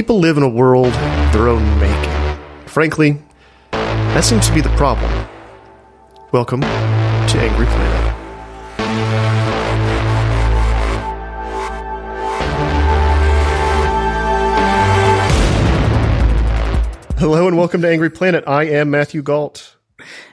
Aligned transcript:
People 0.00 0.18
live 0.18 0.38
in 0.38 0.42
a 0.42 0.48
world 0.48 0.86
of 0.86 1.32
their 1.34 1.48
own 1.48 1.78
making. 1.78 2.38
Frankly, 2.64 3.22
that 3.70 4.24
seems 4.24 4.46
to 4.48 4.54
be 4.54 4.62
the 4.62 4.70
problem. 4.70 5.12
Welcome 6.32 6.62
to 6.62 6.66
Angry 7.38 7.66
Planet. 7.66 8.14
Hello 17.18 17.46
and 17.46 17.58
welcome 17.58 17.82
to 17.82 17.88
Angry 17.90 18.08
Planet. 18.08 18.44
I 18.46 18.64
am 18.68 18.90
Matthew 18.90 19.20
Gault. 19.20 19.76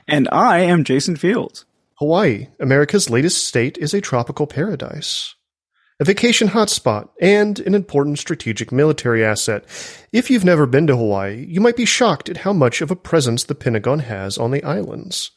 And 0.08 0.30
I 0.31 0.59
am 0.59 0.86
Jason 0.86 1.18
Fields. 1.18 1.66
Hawaii, 1.96 2.48
America's 2.62 3.09
latest 3.09 3.46
state, 3.46 3.78
is 3.80 3.94
a 3.94 4.00
tropical 4.00 4.48
paradise, 4.48 5.36
a 6.00 6.06
vacation 6.06 6.50
hotspot, 6.50 7.09
and 7.20 7.59
an 7.62 7.73
important 7.73 8.20
strategic 8.20 8.72
military 8.72 9.26
asset. 9.26 9.66
If 10.12 10.30
you've 10.30 10.45
never 10.45 10.67
been 10.67 10.86
to 10.88 10.95
Hawaii, 10.95 11.45
you 11.48 11.59
might 11.59 11.76
be 11.76 11.86
shocked 11.86 12.30
at 12.30 12.38
how 12.38 12.53
much 12.53 12.81
of 12.81 12.92
a 12.92 12.95
presence 12.95 13.44
the 13.44 13.56
Pentagon 13.56 14.00
has 14.00 14.38
on 14.38 14.52
the 14.52 14.64
islands. 14.64 15.31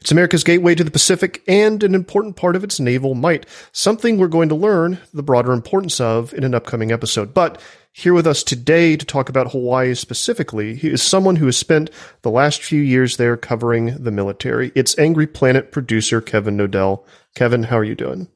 It's 0.00 0.10
America's 0.10 0.44
gateway 0.44 0.74
to 0.74 0.84
the 0.84 0.90
Pacific 0.90 1.42
and 1.46 1.82
an 1.82 1.94
important 1.94 2.36
part 2.36 2.56
of 2.56 2.64
its 2.64 2.80
naval 2.80 3.14
might, 3.14 3.46
something 3.72 4.16
we're 4.16 4.28
going 4.28 4.48
to 4.48 4.54
learn 4.54 4.98
the 5.12 5.22
broader 5.22 5.52
importance 5.52 6.00
of 6.00 6.32
in 6.32 6.44
an 6.44 6.54
upcoming 6.54 6.92
episode. 6.92 7.34
But 7.34 7.60
here 7.92 8.14
with 8.14 8.26
us 8.26 8.42
today 8.42 8.96
to 8.96 9.06
talk 9.06 9.28
about 9.28 9.52
Hawaii 9.52 9.94
specifically, 9.94 10.78
is 10.82 11.02
someone 11.02 11.36
who 11.36 11.46
has 11.46 11.56
spent 11.56 11.90
the 12.22 12.30
last 12.30 12.62
few 12.62 12.80
years 12.80 13.16
there 13.16 13.36
covering 13.36 14.02
the 14.02 14.10
military. 14.10 14.72
It's 14.74 14.98
Angry 14.98 15.26
Planet 15.26 15.72
producer 15.72 16.20
Kevin 16.20 16.56
Knodell. 16.56 17.04
Kevin, 17.34 17.64
how 17.64 17.78
are 17.78 17.84
you 17.84 17.94
doing? 17.94 18.28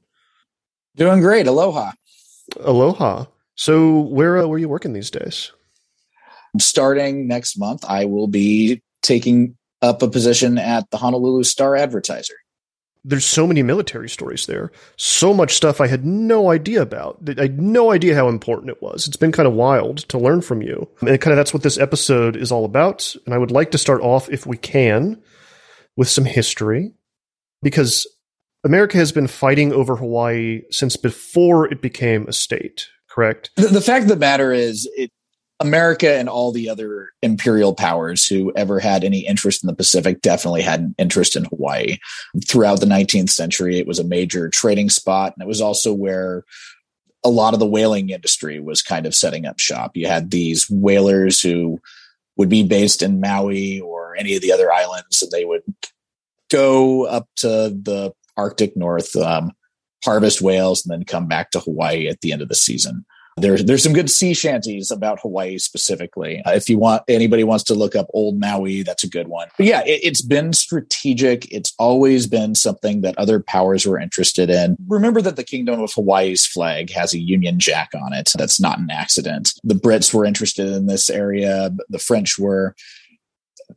Doing 1.00 1.20
great. 1.20 1.46
Aloha. 1.46 1.92
Aloha. 2.60 3.24
So, 3.54 4.00
where 4.00 4.36
uh, 4.36 4.46
were 4.46 4.58
you 4.58 4.68
working 4.68 4.92
these 4.92 5.10
days? 5.10 5.50
Starting 6.58 7.26
next 7.26 7.58
month, 7.58 7.86
I 7.88 8.04
will 8.04 8.26
be 8.26 8.82
taking 9.00 9.56
up 9.80 10.02
a 10.02 10.08
position 10.08 10.58
at 10.58 10.90
the 10.90 10.98
Honolulu 10.98 11.44
Star 11.44 11.74
Advertiser. 11.74 12.34
There's 13.02 13.24
so 13.24 13.46
many 13.46 13.62
military 13.62 14.10
stories 14.10 14.44
there. 14.44 14.72
So 14.98 15.32
much 15.32 15.54
stuff 15.54 15.80
I 15.80 15.86
had 15.86 16.04
no 16.04 16.50
idea 16.50 16.82
about. 16.82 17.18
I 17.38 17.42
had 17.42 17.58
no 17.58 17.92
idea 17.92 18.14
how 18.14 18.28
important 18.28 18.68
it 18.68 18.82
was. 18.82 19.08
It's 19.08 19.16
been 19.16 19.32
kind 19.32 19.46
of 19.46 19.54
wild 19.54 20.00
to 20.10 20.18
learn 20.18 20.42
from 20.42 20.60
you. 20.60 20.86
And 21.00 21.18
kind 21.18 21.32
of 21.32 21.38
that's 21.38 21.54
what 21.54 21.62
this 21.62 21.78
episode 21.78 22.36
is 22.36 22.52
all 22.52 22.66
about. 22.66 23.16
And 23.24 23.34
I 23.34 23.38
would 23.38 23.50
like 23.50 23.70
to 23.70 23.78
start 23.78 24.02
off, 24.02 24.28
if 24.28 24.44
we 24.44 24.58
can, 24.58 25.18
with 25.96 26.10
some 26.10 26.26
history. 26.26 26.92
Because 27.62 28.06
America 28.64 28.98
has 28.98 29.12
been 29.12 29.26
fighting 29.26 29.72
over 29.72 29.96
Hawaii 29.96 30.62
since 30.70 30.96
before 30.96 31.70
it 31.72 31.80
became 31.80 32.26
a 32.26 32.32
state, 32.32 32.88
correct? 33.08 33.50
The, 33.56 33.68
the 33.68 33.80
fact 33.80 34.02
of 34.02 34.08
the 34.08 34.16
matter 34.16 34.52
is, 34.52 34.88
it, 34.96 35.10
America 35.60 36.14
and 36.14 36.28
all 36.28 36.52
the 36.52 36.70
other 36.70 37.10
imperial 37.22 37.74
powers 37.74 38.26
who 38.26 38.50
ever 38.56 38.80
had 38.80 39.04
any 39.04 39.26
interest 39.26 39.62
in 39.62 39.66
the 39.66 39.74
Pacific 39.74 40.22
definitely 40.22 40.62
had 40.62 40.80
an 40.80 40.94
interest 40.98 41.36
in 41.36 41.44
Hawaii. 41.44 41.98
Throughout 42.46 42.80
the 42.80 42.86
19th 42.86 43.28
century, 43.28 43.78
it 43.78 43.86
was 43.86 43.98
a 43.98 44.04
major 44.04 44.48
trading 44.48 44.88
spot, 44.88 45.34
and 45.34 45.42
it 45.42 45.48
was 45.48 45.60
also 45.60 45.92
where 45.92 46.44
a 47.22 47.28
lot 47.28 47.52
of 47.52 47.60
the 47.60 47.66
whaling 47.66 48.08
industry 48.08 48.58
was 48.58 48.80
kind 48.80 49.04
of 49.04 49.14
setting 49.14 49.44
up 49.44 49.58
shop. 49.58 49.94
You 49.94 50.06
had 50.06 50.30
these 50.30 50.68
whalers 50.70 51.42
who 51.42 51.78
would 52.36 52.48
be 52.48 52.62
based 52.62 53.02
in 53.02 53.20
Maui 53.20 53.80
or 53.80 54.16
any 54.16 54.34
of 54.34 54.40
the 54.40 54.52
other 54.52 54.72
islands, 54.72 55.20
and 55.20 55.30
they 55.30 55.44
would 55.44 55.62
go 56.50 57.04
up 57.04 57.28
to 57.36 57.46
the 57.46 58.14
Arctic 58.40 58.76
North, 58.76 59.14
um, 59.16 59.52
harvest 60.02 60.40
whales, 60.40 60.84
and 60.84 60.92
then 60.92 61.04
come 61.04 61.28
back 61.28 61.50
to 61.50 61.60
Hawaii 61.60 62.08
at 62.08 62.22
the 62.22 62.32
end 62.32 62.40
of 62.40 62.48
the 62.48 62.54
season. 62.54 63.04
There's 63.36 63.64
there's 63.64 63.82
some 63.82 63.92
good 63.92 64.10
sea 64.10 64.34
shanties 64.34 64.90
about 64.90 65.20
Hawaii 65.20 65.58
specifically. 65.58 66.42
Uh, 66.44 66.52
if 66.52 66.68
you 66.68 66.78
want 66.78 67.02
anybody 67.08 67.44
wants 67.44 67.64
to 67.64 67.74
look 67.74 67.94
up 67.94 68.06
old 68.12 68.38
Maui, 68.38 68.82
that's 68.82 69.04
a 69.04 69.08
good 69.08 69.28
one. 69.28 69.48
But 69.56 69.66
yeah, 69.66 69.82
it, 69.86 70.00
it's 70.02 70.22
been 70.22 70.52
strategic. 70.52 71.50
It's 71.52 71.72
always 71.78 72.26
been 72.26 72.54
something 72.54 73.02
that 73.02 73.16
other 73.18 73.40
powers 73.40 73.86
were 73.86 74.00
interested 74.00 74.50
in. 74.50 74.76
Remember 74.88 75.22
that 75.22 75.36
the 75.36 75.44
Kingdom 75.44 75.80
of 75.80 75.92
Hawaii's 75.92 76.46
flag 76.46 76.90
has 76.90 77.14
a 77.14 77.18
Union 77.18 77.58
Jack 77.58 77.90
on 77.94 78.12
it. 78.12 78.32
That's 78.36 78.60
not 78.60 78.78
an 78.78 78.90
accident. 78.90 79.54
The 79.64 79.74
Brits 79.74 80.12
were 80.12 80.24
interested 80.24 80.66
in 80.68 80.86
this 80.86 81.08
area. 81.08 81.70
The 81.88 81.98
French 81.98 82.38
were. 82.38 82.74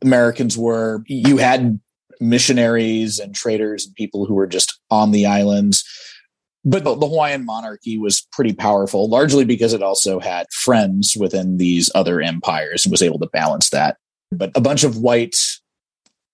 Americans 0.02 0.58
were. 0.58 1.04
You 1.06 1.36
had 1.36 1.78
missionaries 2.20 3.18
and 3.18 3.34
traders 3.34 3.86
and 3.86 3.94
people 3.94 4.26
who 4.26 4.34
were 4.34 4.46
just 4.46 4.78
on 4.90 5.10
the 5.12 5.26
islands. 5.26 5.84
But 6.64 6.84
the 6.84 6.94
Hawaiian 6.94 7.44
monarchy 7.44 7.98
was 7.98 8.26
pretty 8.32 8.54
powerful, 8.54 9.08
largely 9.08 9.44
because 9.44 9.74
it 9.74 9.82
also 9.82 10.18
had 10.18 10.46
friends 10.50 11.14
within 11.14 11.58
these 11.58 11.90
other 11.94 12.22
empires 12.22 12.86
and 12.86 12.90
was 12.90 13.02
able 13.02 13.18
to 13.18 13.26
balance 13.26 13.68
that. 13.70 13.98
But 14.32 14.50
a 14.54 14.62
bunch 14.62 14.82
of 14.82 14.96
white, 14.96 15.36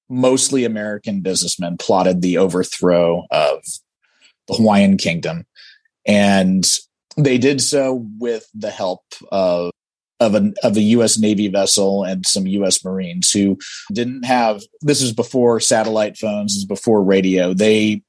mostly 0.09 0.65
American 0.65 1.21
businessmen 1.21 1.77
plotted 1.79 2.23
the 2.23 2.39
overthrow 2.39 3.27
of 3.33 3.65
the 4.47 4.55
Hawaiian 4.55 4.99
kingdom. 4.99 5.47
And 6.07 6.65
they 7.17 7.37
did 7.37 7.61
so 7.61 8.07
with 8.19 8.49
the 8.55 8.71
help 8.71 9.03
of 9.33 9.73
of 10.21 10.35
a 10.35 10.53
of 10.63 10.77
a 10.77 10.83
U.S. 10.83 11.19
Navy 11.19 11.49
vessel 11.49 12.05
and 12.05 12.27
some 12.27 12.47
U.S. 12.47 12.85
Marines 12.85 13.33
who 13.33 13.59
didn't 13.93 14.25
have. 14.25 14.63
This 14.83 15.03
is 15.03 15.13
before 15.13 15.61
satellite 15.61 16.17
phones. 16.17 16.53
This 16.53 16.59
is 16.59 16.67
before 16.67 17.03
radio. 17.03 17.55
They 17.55 18.03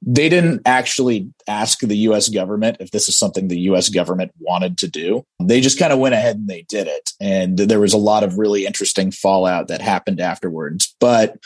they 0.00 0.28
didn't 0.28 0.62
actually 0.64 1.28
ask 1.48 1.80
the 1.80 1.96
US 1.96 2.28
government 2.28 2.76
if 2.78 2.92
this 2.92 3.08
is 3.08 3.16
something 3.16 3.48
the 3.48 3.60
US 3.72 3.88
government 3.88 4.32
wanted 4.38 4.78
to 4.78 4.88
do. 4.88 5.24
They 5.42 5.60
just 5.60 5.78
kind 5.78 5.92
of 5.92 5.98
went 5.98 6.14
ahead 6.14 6.36
and 6.36 6.48
they 6.48 6.62
did 6.62 6.86
it. 6.86 7.10
And 7.20 7.58
there 7.58 7.80
was 7.80 7.92
a 7.92 7.98
lot 7.98 8.22
of 8.22 8.38
really 8.38 8.64
interesting 8.64 9.10
fallout 9.10 9.68
that 9.68 9.80
happened 9.80 10.20
afterwards. 10.20 10.94
But 11.00 11.36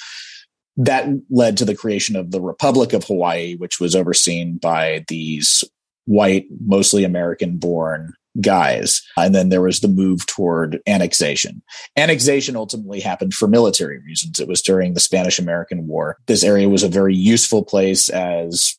that 0.76 1.06
led 1.30 1.56
to 1.58 1.64
the 1.64 1.74
creation 1.74 2.16
of 2.16 2.30
the 2.30 2.40
Republic 2.40 2.92
of 2.92 3.04
Hawaii, 3.04 3.56
which 3.56 3.80
was 3.80 3.94
overseen 3.94 4.58
by 4.58 5.04
these 5.08 5.64
white, 6.04 6.46
mostly 6.64 7.04
American 7.04 7.56
born 7.56 8.14
guys. 8.40 9.02
And 9.16 9.34
then 9.34 9.48
there 9.48 9.62
was 9.62 9.80
the 9.80 9.88
move 9.88 10.26
toward 10.26 10.80
annexation. 10.86 11.62
Annexation 11.96 12.56
ultimately 12.56 13.00
happened 13.00 13.34
for 13.34 13.48
military 13.48 13.98
reasons. 13.98 14.40
It 14.40 14.48
was 14.48 14.62
during 14.62 14.94
the 14.94 15.00
Spanish 15.00 15.38
American 15.38 15.86
War. 15.86 16.16
This 16.26 16.44
area 16.44 16.68
was 16.68 16.82
a 16.82 16.88
very 16.88 17.14
useful 17.14 17.64
place 17.64 18.08
as 18.08 18.76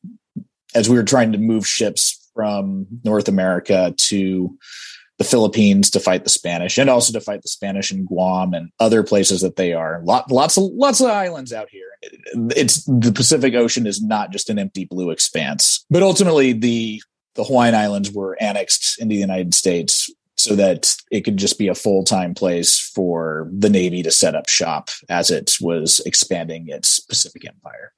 as 0.76 0.90
we 0.90 0.98
were 0.98 1.04
trying 1.04 1.32
to 1.32 1.38
move 1.38 1.68
ships 1.68 2.20
from 2.34 2.88
North 3.04 3.28
America 3.28 3.94
to 3.96 4.58
the 5.20 5.24
Philippines 5.24 5.92
to 5.92 6.00
fight 6.00 6.24
the 6.24 6.30
Spanish 6.30 6.78
and 6.78 6.90
also 6.90 7.14
to 7.14 7.22
fight 7.24 7.44
the 7.44 7.48
Spanish 7.48 7.92
in 7.92 8.06
Guam 8.06 8.54
and 8.54 8.72
other 8.80 9.04
places 9.04 9.42
that 9.42 9.56
they 9.56 9.74
are. 9.74 10.02
Lot, 10.04 10.32
lots 10.32 10.58
of 10.58 10.64
lots 10.74 11.02
of 11.02 11.08
islands 11.08 11.54
out 11.54 11.70
here. 11.70 11.88
It's 12.56 12.84
the 12.86 13.12
Pacific 13.14 13.54
Ocean 13.54 13.86
is 13.86 14.02
not 14.02 14.32
just 14.32 14.50
an 14.50 14.58
empty 14.58 14.86
blue 14.86 15.12
expanse. 15.12 15.86
But 15.90 16.02
ultimately 16.02 16.54
the 16.54 17.02
the 17.36 17.44
Hawaiian 17.44 17.76
Islands 17.76 18.12
were 18.12 18.38
annexed 18.40 19.00
into 19.00 19.14
the 19.14 19.22
United 19.22 19.54
States 19.54 20.10
so 20.36 20.56
that 20.56 20.96
it 21.12 21.22
could 21.22 21.38
just 21.38 21.58
be 21.58 21.68
a 21.68 21.76
full 21.76 22.04
time 22.04 22.34
place 22.34 22.80
for 22.80 23.50
the 23.52 23.70
Navy 23.70 24.04
to 24.04 24.12
set 24.12 24.36
up 24.36 24.50
shop 24.50 24.90
as 25.10 25.32
it 25.32 25.58
was 25.62 26.02
expanding 26.06 26.68
its 26.68 27.00
Pacific 27.00 27.48
Empire. 27.48 27.94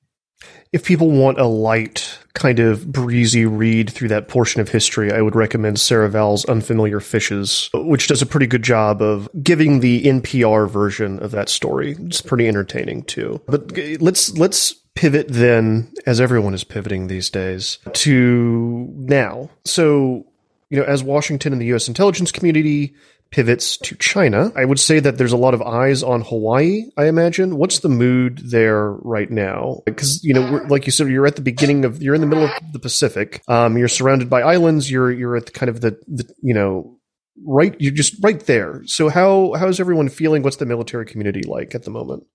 If 0.71 0.83
people 0.83 1.09
want 1.09 1.39
a 1.39 1.45
light, 1.45 2.19
kind 2.33 2.59
of 2.59 2.91
breezy 2.91 3.45
read 3.45 3.89
through 3.89 4.09
that 4.09 4.27
portion 4.27 4.59
of 4.61 4.69
history, 4.69 5.11
I 5.11 5.21
would 5.21 5.35
recommend 5.35 5.79
Sarah 5.79 6.09
Vowell's 6.09 6.45
Unfamiliar 6.45 6.99
Fishes, 6.99 7.69
which 7.73 8.07
does 8.07 8.21
a 8.21 8.25
pretty 8.25 8.45
good 8.45 8.63
job 8.63 9.01
of 9.01 9.29
giving 9.41 9.79
the 9.79 10.03
NPR 10.03 10.69
version 10.69 11.19
of 11.23 11.31
that 11.31 11.49
story. 11.49 11.95
It's 11.99 12.21
pretty 12.21 12.47
entertaining 12.47 13.03
too. 13.03 13.41
But 13.47 13.71
let's 14.01 14.37
let's 14.37 14.75
pivot 14.95 15.27
then, 15.29 15.91
as 16.05 16.19
everyone 16.19 16.53
is 16.53 16.63
pivoting 16.63 17.07
these 17.07 17.29
days, 17.29 17.79
to 17.93 18.87
now. 18.95 19.49
So, 19.65 20.25
you 20.69 20.79
know, 20.79 20.85
as 20.85 21.03
Washington 21.03 21.53
and 21.53 21.61
the 21.61 21.67
U.S. 21.67 21.87
intelligence 21.87 22.31
community 22.31 22.95
pivots 23.31 23.77
to 23.77 23.95
China. 23.95 24.51
I 24.55 24.63
would 24.63 24.79
say 24.79 24.99
that 24.99 25.17
there's 25.17 25.33
a 25.33 25.37
lot 25.37 25.53
of 25.53 25.61
eyes 25.61 26.03
on 26.03 26.21
Hawaii, 26.21 26.85
I 26.97 27.07
imagine. 27.07 27.57
What's 27.57 27.79
the 27.79 27.89
mood 27.89 28.39
there 28.45 28.91
right 28.91 29.29
now? 29.29 29.81
Because, 29.85 30.23
you 30.23 30.33
know, 30.33 30.61
like 30.69 30.85
you 30.85 30.91
said, 30.91 31.09
you're 31.09 31.27
at 31.27 31.35
the 31.35 31.41
beginning 31.41 31.83
of, 31.85 32.01
you're 32.01 32.15
in 32.15 32.21
the 32.21 32.27
middle 32.27 32.45
of 32.45 32.51
the 32.71 32.79
Pacific. 32.79 33.41
Um, 33.47 33.77
you're 33.77 33.87
surrounded 33.89 34.29
by 34.29 34.41
islands. 34.41 34.89
You're, 34.89 35.11
you're 35.11 35.35
at 35.35 35.47
the 35.47 35.51
kind 35.51 35.69
of 35.69 35.81
the, 35.81 35.99
the, 36.07 36.33
you 36.41 36.53
know, 36.53 36.97
right, 37.45 37.75
you're 37.79 37.91
just 37.91 38.15
right 38.23 38.39
there. 38.45 38.83
So 38.85 39.09
how, 39.09 39.53
how 39.53 39.67
is 39.67 39.79
everyone 39.79 40.07
feeling? 40.07 40.41
What's 40.41 40.57
the 40.57 40.65
military 40.65 41.05
community 41.05 41.41
like 41.41 41.75
at 41.75 41.83
the 41.83 41.91
moment? 41.91 42.25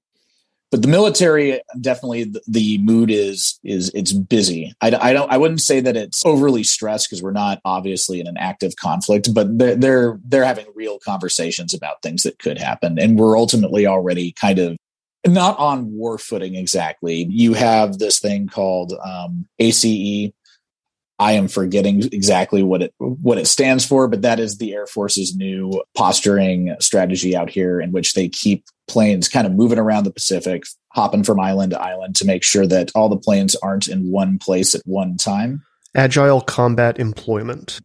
But 0.70 0.82
the 0.82 0.88
military 0.88 1.60
definitely 1.80 2.24
the, 2.24 2.40
the 2.46 2.78
mood 2.78 3.10
is 3.10 3.58
is 3.64 3.90
it's 3.94 4.12
busy. 4.12 4.72
I, 4.80 4.88
I, 5.00 5.12
don't 5.12 5.30
i 5.30 5.36
wouldn't 5.36 5.60
say 5.60 5.80
that 5.80 5.96
it's 5.96 6.24
overly 6.24 6.62
stressed 6.62 7.08
because 7.08 7.22
we're 7.22 7.32
not 7.32 7.60
obviously 7.64 8.20
in 8.20 8.26
an 8.26 8.36
active 8.36 8.76
conflict 8.76 9.32
but 9.34 9.58
they're, 9.58 9.76
they're 9.76 10.20
they're 10.24 10.44
having 10.44 10.66
real 10.74 10.98
conversations 10.98 11.74
about 11.74 12.02
things 12.02 12.22
that 12.22 12.38
could 12.38 12.58
happen. 12.58 12.98
And 12.98 13.18
we're 13.18 13.36
ultimately 13.36 13.86
already 13.86 14.32
kind 14.32 14.58
of 14.58 14.76
not 15.26 15.58
on 15.58 15.92
war 15.92 16.16
footing 16.18 16.54
exactly. 16.54 17.26
You 17.28 17.52
have 17.54 17.98
this 17.98 18.18
thing 18.18 18.48
called 18.48 18.94
um, 19.04 19.46
ace 19.58 20.32
I 21.20 21.32
am 21.32 21.48
forgetting 21.48 22.02
exactly 22.12 22.62
what 22.62 22.80
it 22.80 22.94
what 22.98 23.36
it 23.36 23.46
stands 23.46 23.84
for, 23.84 24.08
but 24.08 24.22
that 24.22 24.40
is 24.40 24.56
the 24.56 24.72
Air 24.72 24.86
Force's 24.86 25.36
new 25.36 25.70
posturing 25.94 26.74
strategy 26.80 27.36
out 27.36 27.50
here, 27.50 27.78
in 27.78 27.92
which 27.92 28.14
they 28.14 28.30
keep 28.30 28.64
planes 28.88 29.28
kind 29.28 29.46
of 29.46 29.52
moving 29.52 29.78
around 29.78 30.04
the 30.04 30.12
Pacific, 30.12 30.64
hopping 30.94 31.22
from 31.22 31.38
island 31.38 31.72
to 31.72 31.80
island 31.80 32.16
to 32.16 32.24
make 32.24 32.42
sure 32.42 32.66
that 32.66 32.90
all 32.94 33.10
the 33.10 33.18
planes 33.18 33.54
aren't 33.56 33.86
in 33.86 34.10
one 34.10 34.38
place 34.38 34.74
at 34.74 34.80
one 34.86 35.18
time. 35.18 35.62
Agile 35.94 36.40
combat 36.40 36.98
employment. 36.98 37.80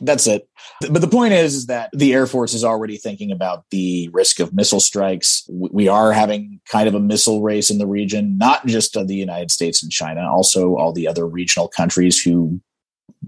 That's 0.00 0.26
it. 0.26 0.48
But 0.88 1.00
the 1.00 1.08
point 1.08 1.34
is, 1.34 1.54
is 1.54 1.66
that 1.66 1.90
the 1.92 2.14
Air 2.14 2.26
Force 2.26 2.54
is 2.54 2.64
already 2.64 2.96
thinking 2.96 3.32
about 3.32 3.64
the 3.70 4.08
risk 4.12 4.40
of 4.40 4.54
missile 4.54 4.80
strikes. 4.80 5.42
We 5.50 5.88
are 5.88 6.12
having 6.12 6.60
kind 6.70 6.88
of 6.88 6.94
a 6.94 7.00
missile 7.00 7.42
race 7.42 7.68
in 7.68 7.78
the 7.78 7.86
region, 7.86 8.38
not 8.38 8.64
just 8.66 8.96
of 8.96 9.08
the 9.08 9.16
United 9.16 9.50
States 9.50 9.82
and 9.82 9.92
China, 9.92 10.26
also 10.30 10.76
all 10.76 10.92
the 10.92 11.08
other 11.08 11.26
regional 11.26 11.68
countries 11.68 12.22
who 12.22 12.60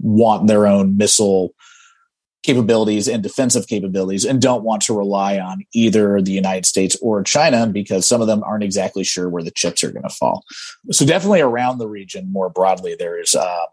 want 0.01 0.47
their 0.47 0.67
own 0.67 0.97
missile 0.97 1.53
capabilities 2.43 3.07
and 3.07 3.21
defensive 3.21 3.67
capabilities 3.67 4.25
and 4.25 4.41
don't 4.41 4.63
want 4.63 4.81
to 4.81 4.97
rely 4.97 5.37
on 5.37 5.63
either 5.73 6.21
the 6.21 6.31
United 6.31 6.65
States 6.65 6.97
or 7.01 7.21
China 7.21 7.67
because 7.67 8.07
some 8.07 8.19
of 8.19 8.27
them 8.27 8.43
aren't 8.43 8.63
exactly 8.63 9.03
sure 9.03 9.29
where 9.29 9.43
the 9.43 9.51
chips 9.51 9.83
are 9.83 9.91
going 9.91 10.03
to 10.03 10.09
fall. 10.09 10.43
So 10.91 11.05
definitely 11.05 11.41
around 11.41 11.77
the 11.77 11.87
region 11.87 12.31
more 12.31 12.49
broadly, 12.49 12.95
there 12.97 13.19
is 13.19 13.35
uh, 13.35 13.65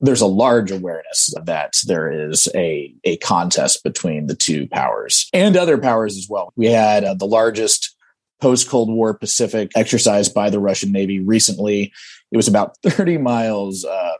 there's 0.00 0.20
a 0.20 0.26
large 0.26 0.70
awareness 0.70 1.34
that 1.44 1.74
there 1.86 2.30
is 2.30 2.48
a 2.54 2.94
a 3.02 3.16
contest 3.16 3.82
between 3.82 4.28
the 4.28 4.36
two 4.36 4.68
powers 4.68 5.28
and 5.32 5.56
other 5.56 5.76
powers 5.76 6.16
as 6.16 6.28
well. 6.28 6.52
We 6.54 6.66
had 6.66 7.02
uh, 7.02 7.14
the 7.14 7.26
largest 7.26 7.96
post 8.40 8.68
Cold 8.68 8.90
War 8.90 9.14
Pacific 9.14 9.72
exercise 9.74 10.28
by 10.28 10.50
the 10.50 10.60
Russian 10.60 10.92
Navy 10.92 11.18
recently. 11.18 11.92
It 12.30 12.36
was 12.36 12.46
about 12.46 12.76
30 12.84 13.18
miles 13.18 13.84
uh, 13.84 14.12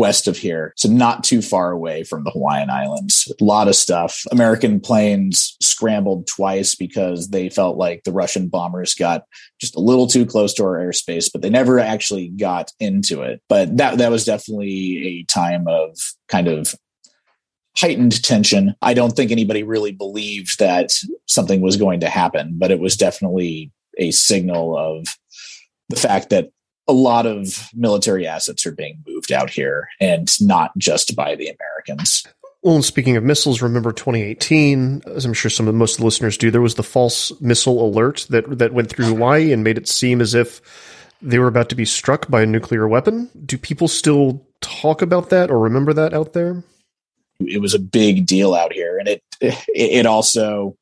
west 0.00 0.26
of 0.26 0.38
here. 0.38 0.72
So 0.78 0.88
not 0.88 1.22
too 1.22 1.42
far 1.42 1.72
away 1.72 2.04
from 2.04 2.24
the 2.24 2.30
Hawaiian 2.30 2.70
Islands. 2.70 3.30
A 3.38 3.44
lot 3.44 3.68
of 3.68 3.76
stuff. 3.76 4.24
American 4.32 4.80
planes 4.80 5.58
scrambled 5.60 6.26
twice 6.26 6.74
because 6.74 7.28
they 7.28 7.50
felt 7.50 7.76
like 7.76 8.04
the 8.04 8.12
Russian 8.12 8.48
bombers 8.48 8.94
got 8.94 9.24
just 9.60 9.76
a 9.76 9.80
little 9.80 10.06
too 10.06 10.24
close 10.24 10.54
to 10.54 10.64
our 10.64 10.78
airspace, 10.78 11.30
but 11.30 11.42
they 11.42 11.50
never 11.50 11.78
actually 11.78 12.28
got 12.28 12.72
into 12.80 13.20
it. 13.20 13.42
But 13.46 13.76
that 13.76 13.98
that 13.98 14.10
was 14.10 14.24
definitely 14.24 15.06
a 15.06 15.24
time 15.24 15.68
of 15.68 15.98
kind 16.28 16.48
of 16.48 16.74
heightened 17.76 18.22
tension. 18.22 18.74
I 18.80 18.94
don't 18.94 19.14
think 19.14 19.30
anybody 19.30 19.64
really 19.64 19.92
believed 19.92 20.58
that 20.60 20.92
something 21.26 21.60
was 21.60 21.76
going 21.76 22.00
to 22.00 22.08
happen, 22.08 22.54
but 22.56 22.70
it 22.70 22.80
was 22.80 22.96
definitely 22.96 23.70
a 23.98 24.12
signal 24.12 24.78
of 24.78 25.06
the 25.90 25.96
fact 25.96 26.30
that 26.30 26.48
a 26.90 26.92
lot 26.92 27.24
of 27.24 27.68
military 27.72 28.26
assets 28.26 28.66
are 28.66 28.72
being 28.72 29.02
moved 29.06 29.30
out 29.30 29.48
here 29.48 29.88
and 30.00 30.28
not 30.40 30.76
just 30.76 31.14
by 31.14 31.36
the 31.36 31.48
Americans. 31.48 32.26
Well, 32.62 32.74
and 32.74 32.84
speaking 32.84 33.16
of 33.16 33.22
missiles, 33.22 33.62
remember 33.62 33.92
2018, 33.92 35.02
as 35.06 35.24
I'm 35.24 35.32
sure 35.32 35.50
some 35.50 35.68
of 35.68 35.74
most 35.74 35.94
of 35.94 35.98
the 36.00 36.04
listeners 36.04 36.36
do, 36.36 36.50
there 36.50 36.60
was 36.60 36.74
the 36.74 36.82
false 36.82 37.32
missile 37.40 37.86
alert 37.86 38.26
that 38.30 38.58
that 38.58 38.74
went 38.74 38.90
through 38.90 39.06
Hawaii 39.06 39.52
and 39.52 39.64
made 39.64 39.78
it 39.78 39.88
seem 39.88 40.20
as 40.20 40.34
if 40.34 40.60
they 41.22 41.38
were 41.38 41.46
about 41.46 41.68
to 41.68 41.74
be 41.74 41.84
struck 41.84 42.28
by 42.28 42.42
a 42.42 42.46
nuclear 42.46 42.88
weapon. 42.88 43.30
Do 43.46 43.56
people 43.56 43.88
still 43.88 44.46
talk 44.60 45.00
about 45.00 45.30
that 45.30 45.50
or 45.50 45.58
remember 45.58 45.92
that 45.94 46.12
out 46.12 46.32
there? 46.32 46.62
It 47.38 47.62
was 47.62 47.72
a 47.72 47.78
big 47.78 48.26
deal 48.26 48.54
out 48.54 48.72
here, 48.72 48.98
and 48.98 49.08
it 49.08 49.22
it 49.40 50.04
also 50.04 50.76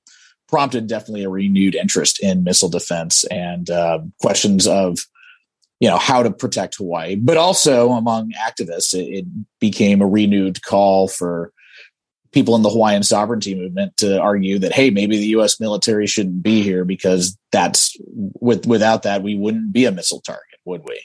prompted 0.48 0.86
definitely 0.86 1.24
a 1.24 1.28
renewed 1.28 1.74
interest 1.74 2.18
in 2.20 2.42
missile 2.42 2.70
defense 2.70 3.24
and 3.24 3.70
uh, 3.70 4.00
questions 4.20 4.66
of 4.66 4.98
you 5.80 5.88
know 5.88 5.98
how 5.98 6.22
to 6.22 6.30
protect 6.30 6.76
Hawaii, 6.76 7.14
but 7.16 7.36
also 7.36 7.92
among 7.92 8.32
activists, 8.32 8.94
it, 8.94 9.18
it, 9.18 9.24
became 9.60 10.00
a 10.00 10.06
renewed 10.06 10.62
call 10.62 11.08
for 11.08 11.52
people 12.32 12.54
in 12.54 12.62
the 12.62 12.70
Hawaiian 12.70 13.02
sovereignty 13.02 13.54
movement 13.54 13.96
to 13.98 14.20
argue 14.20 14.58
that 14.58 14.72
hey, 14.72 14.90
maybe 14.90 15.16
the 15.16 15.26
U.S. 15.28 15.60
military 15.60 16.06
shouldn't 16.06 16.42
be 16.42 16.62
here 16.62 16.84
because 16.84 17.36
that's 17.52 17.96
with 18.06 18.66
without 18.66 19.02
that 19.02 19.22
we 19.22 19.36
wouldn't 19.36 19.72
be 19.72 19.84
a 19.84 19.92
missile 19.92 20.20
target, 20.20 20.58
would 20.64 20.82
we? 20.86 21.00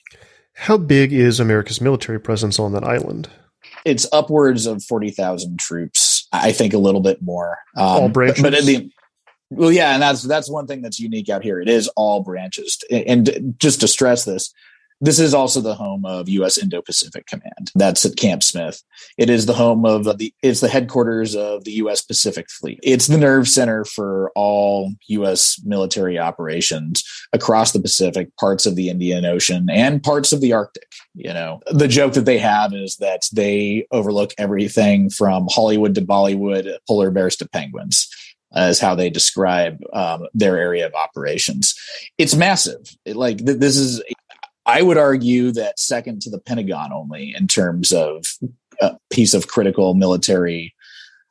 How 0.53 0.77
big 0.77 1.13
is 1.13 1.39
America's 1.39 1.81
military 1.81 2.19
presence 2.19 2.59
on 2.59 2.73
that 2.73 2.83
island? 2.83 3.29
It's 3.85 4.07
upwards 4.11 4.65
of 4.65 4.83
forty 4.83 5.11
thousand 5.11 5.59
troops. 5.59 6.27
I 6.31 6.51
think 6.51 6.73
a 6.73 6.79
little 6.79 7.01
bit 7.01 7.21
more. 7.21 7.57
Um, 7.75 7.85
All 7.85 8.09
branches, 8.09 8.41
but, 8.41 8.53
but 8.53 8.63
the 8.65 8.91
well, 9.55 9.71
yeah, 9.71 9.93
and 9.93 10.01
that's 10.01 10.23
that's 10.23 10.49
one 10.49 10.67
thing 10.67 10.81
that's 10.81 10.99
unique 10.99 11.29
out 11.29 11.43
here. 11.43 11.59
It 11.59 11.69
is 11.69 11.87
all 11.89 12.23
branches, 12.23 12.77
and 12.89 13.55
just 13.59 13.81
to 13.81 13.87
stress 13.87 14.25
this, 14.25 14.53
this 15.03 15.19
is 15.19 15.33
also 15.33 15.59
the 15.59 15.75
home 15.75 16.05
of 16.05 16.29
U.S. 16.29 16.57
Indo-Pacific 16.57 17.25
Command. 17.25 17.71
That's 17.75 18.05
at 18.05 18.15
Camp 18.15 18.41
Smith. 18.41 18.81
It 19.17 19.29
is 19.29 19.45
the 19.45 19.53
home 19.53 19.85
of 19.85 20.05
the. 20.17 20.33
It's 20.41 20.61
the 20.61 20.69
headquarters 20.69 21.35
of 21.35 21.65
the 21.65 21.73
U.S. 21.73 22.01
Pacific 22.01 22.49
Fleet. 22.49 22.79
It's 22.83 23.07
the 23.07 23.17
nerve 23.17 23.49
center 23.49 23.83
for 23.83 24.31
all 24.33 24.93
U.S. 25.07 25.61
military 25.65 26.17
operations 26.17 27.03
across 27.33 27.73
the 27.73 27.81
Pacific, 27.81 28.33
parts 28.37 28.65
of 28.65 28.77
the 28.77 28.87
Indian 28.89 29.25
Ocean, 29.25 29.67
and 29.69 30.01
parts 30.01 30.31
of 30.31 30.39
the 30.39 30.53
Arctic. 30.53 30.87
You 31.15 31.33
know, 31.33 31.59
the 31.69 31.89
joke 31.89 32.13
that 32.13 32.23
they 32.23 32.37
have 32.37 32.73
is 32.73 32.95
that 32.97 33.23
they 33.33 33.85
overlook 33.91 34.31
everything 34.37 35.09
from 35.09 35.47
Hollywood 35.49 35.95
to 35.95 36.01
Bollywood, 36.01 36.73
polar 36.87 37.11
bears 37.11 37.35
to 37.37 37.49
penguins 37.49 38.09
as 38.53 38.79
how 38.79 38.95
they 38.95 39.09
describe 39.09 39.79
um, 39.93 40.27
their 40.33 40.57
area 40.57 40.85
of 40.85 40.93
operations. 40.93 41.75
It's 42.17 42.35
massive. 42.35 42.95
It, 43.05 43.15
like 43.15 43.43
th- 43.45 43.59
this 43.59 43.77
is, 43.77 44.03
I 44.65 44.81
would 44.81 44.97
argue 44.97 45.51
that 45.51 45.79
second 45.79 46.21
to 46.21 46.29
the 46.29 46.39
Pentagon 46.39 46.93
only 46.93 47.35
in 47.35 47.47
terms 47.47 47.91
of 47.91 48.25
a 48.81 48.97
piece 49.09 49.33
of 49.33 49.47
critical 49.47 49.93
military 49.93 50.73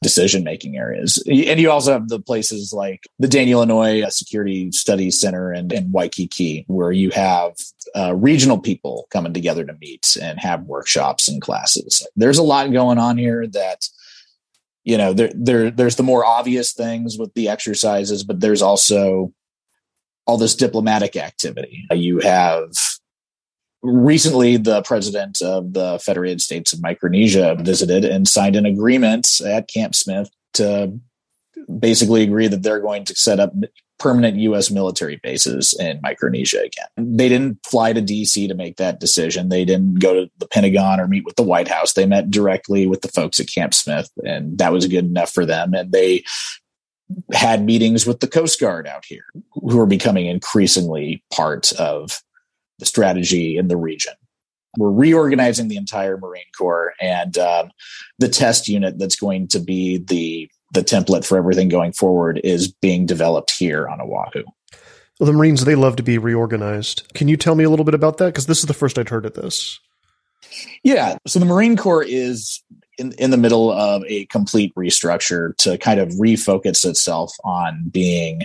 decision 0.02 0.42
making 0.42 0.76
areas. 0.76 1.22
And 1.28 1.60
you 1.60 1.70
also 1.70 1.92
have 1.92 2.08
the 2.08 2.20
places 2.20 2.72
like 2.72 3.04
the 3.20 3.28
Daniel 3.28 3.64
Inouye 3.64 4.10
Security 4.10 4.72
Studies 4.72 5.20
Center 5.20 5.52
and, 5.52 5.72
and 5.72 5.92
Waikiki, 5.92 6.64
where 6.66 6.90
you 6.90 7.10
have 7.10 7.52
uh, 7.96 8.14
regional 8.14 8.58
people 8.58 9.06
coming 9.10 9.32
together 9.32 9.64
to 9.64 9.74
meet 9.74 10.16
and 10.20 10.40
have 10.40 10.64
workshops 10.64 11.28
and 11.28 11.40
classes. 11.40 12.06
There's 12.16 12.38
a 12.38 12.42
lot 12.42 12.72
going 12.72 12.98
on 12.98 13.16
here 13.16 13.46
that 13.46 13.88
you 14.84 14.96
know 14.96 15.12
there 15.12 15.30
there 15.34 15.70
there's 15.70 15.96
the 15.96 16.02
more 16.02 16.24
obvious 16.24 16.72
things 16.72 17.16
with 17.18 17.32
the 17.34 17.48
exercises 17.48 18.24
but 18.24 18.40
there's 18.40 18.62
also 18.62 19.32
all 20.26 20.38
this 20.38 20.54
diplomatic 20.54 21.16
activity. 21.16 21.84
You 21.90 22.20
have 22.20 22.70
recently 23.82 24.56
the 24.56 24.82
president 24.82 25.42
of 25.42 25.72
the 25.72 25.98
federated 25.98 26.40
states 26.40 26.72
of 26.72 26.80
micronesia 26.80 27.56
visited 27.56 28.04
and 28.04 28.28
signed 28.28 28.54
an 28.54 28.64
agreement 28.64 29.40
at 29.44 29.68
camp 29.68 29.94
smith 29.94 30.30
to 30.54 30.96
basically 31.80 32.22
agree 32.22 32.46
that 32.46 32.62
they're 32.62 32.80
going 32.80 33.04
to 33.04 33.16
set 33.16 33.40
up 33.40 33.52
permanent 34.02 34.36
U.S. 34.38 34.68
military 34.68 35.20
bases 35.22 35.78
in 35.78 36.00
Micronesia 36.02 36.60
again. 36.64 37.16
They 37.16 37.28
didn't 37.28 37.64
fly 37.64 37.92
to 37.92 38.00
D.C. 38.00 38.48
to 38.48 38.54
make 38.54 38.76
that 38.76 38.98
decision. 38.98 39.48
They 39.48 39.64
didn't 39.64 40.00
go 40.00 40.12
to 40.12 40.30
the 40.38 40.48
Pentagon 40.48 40.98
or 40.98 41.06
meet 41.06 41.24
with 41.24 41.36
the 41.36 41.44
White 41.44 41.68
House. 41.68 41.92
They 41.92 42.04
met 42.04 42.28
directly 42.28 42.88
with 42.88 43.02
the 43.02 43.08
folks 43.08 43.38
at 43.38 43.46
Camp 43.46 43.74
Smith, 43.74 44.10
and 44.24 44.58
that 44.58 44.72
was 44.72 44.88
good 44.88 45.04
enough 45.04 45.30
for 45.32 45.46
them. 45.46 45.72
And 45.72 45.92
they 45.92 46.24
had 47.32 47.64
meetings 47.64 48.04
with 48.04 48.18
the 48.18 48.26
Coast 48.26 48.58
Guard 48.58 48.88
out 48.88 49.04
here, 49.06 49.24
who 49.52 49.78
are 49.78 49.86
becoming 49.86 50.26
increasingly 50.26 51.22
part 51.32 51.72
of 51.74 52.20
the 52.80 52.86
strategy 52.86 53.56
in 53.56 53.68
the 53.68 53.76
region. 53.76 54.14
We're 54.78 54.90
reorganizing 54.90 55.68
the 55.68 55.76
entire 55.76 56.16
Marine 56.16 56.42
Corps 56.58 56.94
and 57.00 57.38
um, 57.38 57.70
the 58.18 58.28
test 58.28 58.66
unit 58.66 58.98
that's 58.98 59.16
going 59.16 59.46
to 59.48 59.60
be 59.60 59.98
the 59.98 60.50
the 60.72 60.82
template 60.82 61.24
for 61.24 61.38
everything 61.38 61.68
going 61.68 61.92
forward 61.92 62.40
is 62.42 62.72
being 62.72 63.06
developed 63.06 63.50
here 63.50 63.88
on 63.88 64.00
Oahu. 64.00 64.44
Well, 65.20 65.26
the 65.26 65.32
Marines, 65.32 65.64
they 65.64 65.74
love 65.74 65.96
to 65.96 66.02
be 66.02 66.18
reorganized. 66.18 67.12
Can 67.14 67.28
you 67.28 67.36
tell 67.36 67.54
me 67.54 67.64
a 67.64 67.70
little 67.70 67.84
bit 67.84 67.94
about 67.94 68.18
that? 68.18 68.26
Because 68.26 68.46
this 68.46 68.60
is 68.60 68.66
the 68.66 68.74
first 68.74 68.98
I'd 68.98 69.10
heard 69.10 69.26
of 69.26 69.34
this. 69.34 69.78
Yeah. 70.82 71.16
So 71.26 71.38
the 71.38 71.46
Marine 71.46 71.76
Corps 71.76 72.02
is 72.02 72.62
in, 72.98 73.12
in 73.12 73.30
the 73.30 73.36
middle 73.36 73.70
of 73.70 74.02
a 74.06 74.26
complete 74.26 74.74
restructure 74.74 75.56
to 75.58 75.78
kind 75.78 76.00
of 76.00 76.08
refocus 76.10 76.84
itself 76.84 77.32
on 77.44 77.88
being 77.90 78.42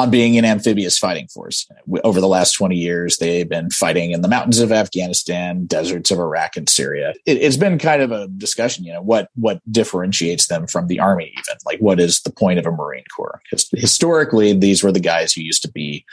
on 0.00 0.08
being 0.08 0.38
an 0.38 0.46
amphibious 0.46 0.96
fighting 0.96 1.28
force. 1.28 1.68
Over 2.04 2.22
the 2.22 2.26
last 2.26 2.52
20 2.52 2.74
years, 2.74 3.18
they've 3.18 3.46
been 3.46 3.68
fighting 3.68 4.12
in 4.12 4.22
the 4.22 4.28
mountains 4.28 4.58
of 4.58 4.72
Afghanistan, 4.72 5.66
deserts 5.66 6.10
of 6.10 6.18
Iraq 6.18 6.56
and 6.56 6.70
Syria. 6.70 7.12
It, 7.26 7.42
has 7.42 7.58
been 7.58 7.78
kind 7.78 8.00
of 8.00 8.10
a 8.10 8.26
discussion, 8.28 8.86
you 8.86 8.94
know, 8.94 9.02
what, 9.02 9.28
what 9.34 9.60
differentiates 9.70 10.46
them 10.46 10.66
from 10.66 10.86
the 10.86 11.00
army 11.00 11.26
even? 11.32 11.58
Like, 11.66 11.80
what 11.80 12.00
is 12.00 12.22
the 12.22 12.32
point 12.32 12.58
of 12.58 12.64
a 12.64 12.70
Marine 12.70 13.04
Corps? 13.14 13.42
Because 13.44 13.68
historically, 13.74 14.54
these 14.54 14.82
were 14.82 14.90
the 14.90 15.00
guys 15.00 15.34
who 15.34 15.42
used 15.42 15.60
to 15.64 15.70
be 15.70 16.06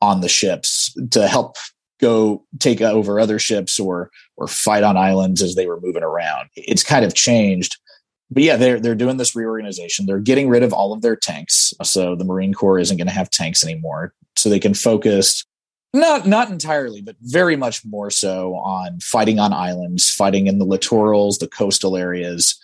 on 0.00 0.22
the 0.22 0.28
ships 0.30 0.96
to 1.10 1.28
help 1.28 1.56
go 2.00 2.46
take 2.60 2.80
over 2.80 3.20
other 3.20 3.38
ships 3.38 3.78
or, 3.78 4.10
or 4.38 4.48
fight 4.48 4.84
on 4.84 4.96
islands 4.96 5.42
as 5.42 5.54
they 5.54 5.66
were 5.66 5.80
moving 5.82 6.02
around. 6.02 6.48
It's 6.56 6.82
kind 6.82 7.04
of 7.04 7.12
changed 7.12 7.76
but 8.30 8.42
yeah, 8.42 8.56
they're 8.56 8.80
they're 8.80 8.94
doing 8.94 9.16
this 9.16 9.36
reorganization. 9.36 10.06
They're 10.06 10.18
getting 10.18 10.48
rid 10.48 10.62
of 10.62 10.72
all 10.72 10.92
of 10.92 11.02
their 11.02 11.16
tanks, 11.16 11.72
so 11.82 12.16
the 12.16 12.24
Marine 12.24 12.54
Corps 12.54 12.78
isn't 12.78 12.96
going 12.96 13.06
to 13.06 13.12
have 13.12 13.30
tanks 13.30 13.64
anymore. 13.64 14.12
So 14.36 14.48
they 14.50 14.58
can 14.58 14.74
focus 14.74 15.44
not 15.94 16.26
not 16.26 16.50
entirely, 16.50 17.00
but 17.00 17.16
very 17.20 17.56
much 17.56 17.84
more 17.84 18.10
so 18.10 18.56
on 18.56 18.98
fighting 19.00 19.38
on 19.38 19.52
islands, 19.52 20.10
fighting 20.10 20.48
in 20.48 20.58
the 20.58 20.66
littorals, 20.66 21.38
the 21.38 21.46
coastal 21.46 21.96
areas, 21.96 22.58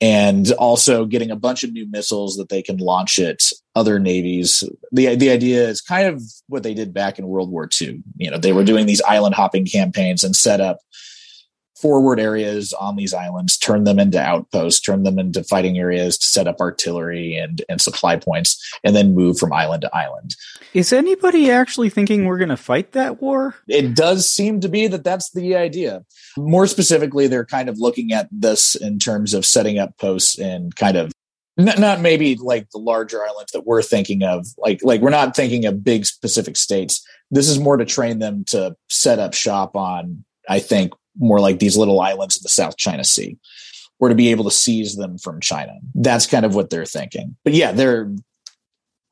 and 0.00 0.50
also 0.52 1.04
getting 1.04 1.30
a 1.30 1.36
bunch 1.36 1.62
of 1.62 1.72
new 1.72 1.88
missiles 1.88 2.36
that 2.36 2.48
they 2.48 2.62
can 2.62 2.78
launch 2.78 3.20
at 3.20 3.50
other 3.76 4.00
navies. 4.00 4.64
the 4.90 5.14
The 5.14 5.30
idea 5.30 5.68
is 5.68 5.80
kind 5.80 6.08
of 6.08 6.22
what 6.48 6.64
they 6.64 6.74
did 6.74 6.92
back 6.92 7.20
in 7.20 7.28
World 7.28 7.50
War 7.50 7.68
II. 7.80 8.02
You 8.16 8.30
know, 8.32 8.38
they 8.38 8.52
were 8.52 8.64
doing 8.64 8.86
these 8.86 9.02
island 9.02 9.36
hopping 9.36 9.64
campaigns 9.64 10.24
and 10.24 10.34
set 10.34 10.60
up 10.60 10.78
forward 11.80 12.18
areas 12.18 12.72
on 12.74 12.96
these 12.96 13.12
islands, 13.12 13.56
turn 13.58 13.84
them 13.84 13.98
into 13.98 14.20
outposts, 14.20 14.80
turn 14.80 15.02
them 15.02 15.18
into 15.18 15.44
fighting 15.44 15.78
areas 15.78 16.16
to 16.18 16.26
set 16.26 16.48
up 16.48 16.60
artillery 16.60 17.36
and, 17.36 17.62
and 17.68 17.80
supply 17.80 18.16
points, 18.16 18.58
and 18.82 18.96
then 18.96 19.14
move 19.14 19.38
from 19.38 19.52
island 19.52 19.82
to 19.82 19.96
island. 19.96 20.34
Is 20.74 20.92
anybody 20.92 21.50
actually 21.50 21.90
thinking 21.90 22.24
we're 22.24 22.38
going 22.38 22.48
to 22.48 22.56
fight 22.56 22.92
that 22.92 23.20
war? 23.20 23.54
It 23.68 23.94
does 23.94 24.28
seem 24.28 24.60
to 24.60 24.68
be 24.68 24.86
that 24.88 25.04
that's 25.04 25.30
the 25.32 25.56
idea. 25.56 26.04
More 26.36 26.66
specifically, 26.66 27.26
they're 27.26 27.44
kind 27.44 27.68
of 27.68 27.78
looking 27.78 28.12
at 28.12 28.28
this 28.30 28.74
in 28.74 28.98
terms 28.98 29.34
of 29.34 29.44
setting 29.44 29.78
up 29.78 29.96
posts 29.98 30.38
and 30.38 30.74
kind 30.76 30.96
of 30.96 31.12
not, 31.56 31.78
not 31.78 32.00
maybe 32.00 32.36
like 32.36 32.70
the 32.70 32.78
larger 32.78 33.24
islands 33.24 33.52
that 33.52 33.66
we're 33.66 33.82
thinking 33.82 34.22
of 34.22 34.46
like 34.58 34.80
like 34.82 35.00
we're 35.00 35.10
not 35.10 35.34
thinking 35.34 35.64
of 35.64 35.82
big 35.82 36.04
specific 36.04 36.56
states 36.56 37.06
this 37.30 37.48
is 37.48 37.58
more 37.58 37.76
to 37.76 37.84
train 37.84 38.18
them 38.18 38.44
to 38.44 38.76
set 38.88 39.18
up 39.18 39.32
shop 39.32 39.74
on 39.74 40.24
i 40.48 40.58
think 40.58 40.92
more 41.18 41.40
like 41.40 41.58
these 41.58 41.76
little 41.76 42.00
islands 42.00 42.36
in 42.36 42.42
the 42.42 42.48
South 42.48 42.76
China 42.76 43.04
Sea, 43.04 43.38
or 43.98 44.08
to 44.08 44.14
be 44.14 44.30
able 44.30 44.44
to 44.44 44.50
seize 44.50 44.96
them 44.96 45.18
from 45.18 45.40
China. 45.40 45.72
That's 45.94 46.26
kind 46.26 46.44
of 46.44 46.54
what 46.54 46.70
they're 46.70 46.86
thinking. 46.86 47.36
But 47.44 47.54
yeah, 47.54 47.72
they're. 47.72 48.12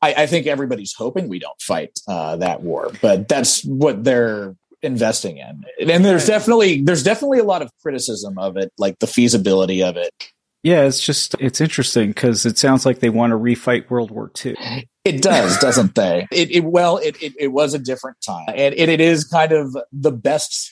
I, 0.03 0.15
I 0.19 0.27
think 0.27 0.47
everybody's 0.47 0.93
hoping 0.93 1.29
we 1.29 1.39
don't 1.39 1.61
fight 1.63 1.99
uh, 2.07 2.37
that 2.37 2.63
war, 2.63 2.91
but 3.01 3.27
that's 3.27 3.65
what 3.65 4.05
they're 4.05 4.55
investing 4.83 5.39
in. 5.39 5.65
And 5.89 6.05
there's 6.05 6.27
definitely 6.27 6.83
there's 6.83 7.03
definitely 7.03 7.39
a 7.39 7.45
lot 7.45 7.63
of 7.63 7.71
criticism 7.83 8.39
of 8.39 8.57
it, 8.57 8.73
like 8.79 8.99
the 8.99 9.07
feasibility 9.07 9.83
of 9.83 9.97
it. 9.97 10.11
Yeah, 10.63 10.85
it's 10.85 11.05
just 11.05 11.35
it's 11.41 11.61
interesting 11.61 12.09
because 12.09 12.47
it 12.47 12.57
sounds 12.57 12.87
like 12.87 13.01
they 13.01 13.11
want 13.11 13.33
to 13.33 13.39
refight 13.39 13.91
World 13.91 14.11
War 14.11 14.31
II. 14.45 14.57
It 15.05 15.21
does, 15.21 15.59
doesn't 15.61 15.95
they? 15.95 16.27
It, 16.31 16.51
it 16.51 16.65
well, 16.65 16.97
it, 16.99 17.23
it, 17.23 17.35
it 17.39 17.49
was 17.49 17.75
a 17.75 17.79
different 17.79 18.19
time, 18.23 18.47
and, 18.49 18.75
and 18.75 18.91
it 18.91 19.01
is 19.01 19.25
kind 19.25 19.53
of 19.53 19.77
the 19.93 20.13
best 20.13 20.71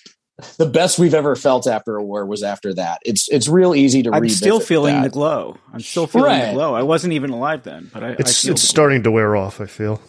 the 0.59 0.67
best 0.67 0.99
we've 0.99 1.15
ever 1.15 1.37
felt 1.37 1.67
after 1.67 1.97
a 1.97 2.05
war 2.05 2.27
was 2.27 2.43
after 2.43 2.75
that. 2.75 3.01
It's 3.05 3.29
it's 3.29 3.49
real 3.49 3.75
easy 3.75 4.03
to. 4.03 4.13
I'm 4.13 4.29
still 4.29 4.61
feeling 4.61 4.97
that. 4.97 5.05
the 5.05 5.11
glow. 5.11 5.59
I'm 5.73 5.81
still 5.81 6.07
feeling 6.07 6.31
right. 6.31 6.47
the 6.47 6.53
glow. 6.53 6.75
I 6.75 6.83
wasn't 6.83 7.13
even 7.15 7.31
alive 7.31 7.63
then, 7.63 7.91
but 7.93 8.05
I. 8.05 8.11
It's 8.19 8.47
I 8.47 8.53
it's 8.53 8.63
starting 8.63 9.03
glow. 9.03 9.11
to 9.11 9.15
wear 9.15 9.37
off. 9.37 9.61
I 9.61 9.67
feel. 9.67 10.01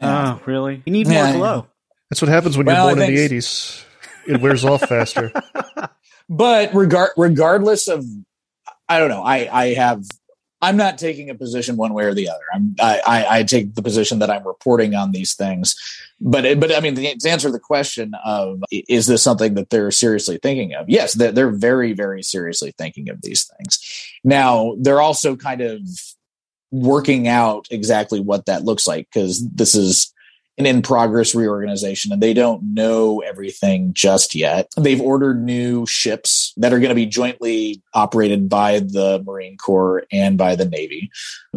Oh, 0.00 0.40
really? 0.46 0.82
You 0.84 0.92
need 0.92 1.06
yeah. 1.08 1.32
more 1.32 1.38
glow. 1.38 1.66
That's 2.10 2.20
what 2.20 2.28
happens 2.28 2.56
when 2.56 2.66
well, 2.66 2.88
you're 2.88 2.96
born 2.96 3.08
in 3.08 3.14
the 3.14 3.28
'80s. 3.28 3.84
It 4.26 4.40
wears 4.40 4.64
off 4.64 4.80
faster. 4.88 5.32
But 6.28 6.74
regard 6.74 7.10
regardless 7.16 7.88
of, 7.88 8.04
I 8.88 8.98
don't 8.98 9.08
know. 9.08 9.22
I 9.22 9.48
I 9.52 9.74
have 9.74 10.04
I'm 10.64 10.78
not 10.78 10.96
taking 10.96 11.28
a 11.28 11.34
position 11.34 11.76
one 11.76 11.92
way 11.92 12.04
or 12.04 12.14
the 12.14 12.28
other. 12.28 12.44
I'm, 12.54 12.74
I, 12.80 13.00
I, 13.06 13.38
I 13.38 13.42
take 13.42 13.74
the 13.74 13.82
position 13.82 14.18
that 14.20 14.30
I'm 14.30 14.46
reporting 14.46 14.94
on 14.94 15.12
these 15.12 15.34
things. 15.34 15.76
But, 16.22 16.58
but 16.58 16.74
I 16.74 16.80
mean, 16.80 16.94
to 16.94 17.28
answer 17.28 17.50
the 17.50 17.60
question 17.60 18.12
of 18.24 18.62
is 18.70 19.06
this 19.06 19.22
something 19.22 19.54
that 19.54 19.68
they're 19.68 19.90
seriously 19.90 20.38
thinking 20.42 20.72
of? 20.72 20.88
Yes, 20.88 21.12
they're, 21.12 21.32
they're 21.32 21.50
very, 21.50 21.92
very 21.92 22.22
seriously 22.22 22.72
thinking 22.78 23.10
of 23.10 23.20
these 23.20 23.44
things. 23.44 23.78
Now, 24.24 24.74
they're 24.78 25.02
also 25.02 25.36
kind 25.36 25.60
of 25.60 25.80
working 26.70 27.28
out 27.28 27.68
exactly 27.70 28.20
what 28.20 28.46
that 28.46 28.64
looks 28.64 28.86
like 28.86 29.06
because 29.12 29.46
this 29.50 29.74
is 29.74 30.13
an 30.56 30.66
in 30.66 30.82
progress 30.82 31.34
reorganization 31.34 32.12
and 32.12 32.22
they 32.22 32.32
don't 32.32 32.62
know 32.74 33.20
everything 33.20 33.92
just 33.92 34.34
yet. 34.34 34.70
They've 34.76 35.00
ordered 35.00 35.42
new 35.42 35.84
ships 35.86 36.52
that 36.58 36.72
are 36.72 36.78
going 36.78 36.90
to 36.90 36.94
be 36.94 37.06
jointly 37.06 37.82
operated 37.92 38.48
by 38.48 38.78
the 38.78 39.22
Marine 39.26 39.56
Corps 39.56 40.04
and 40.12 40.38
by 40.38 40.54
the 40.54 40.64
Navy. 40.64 41.10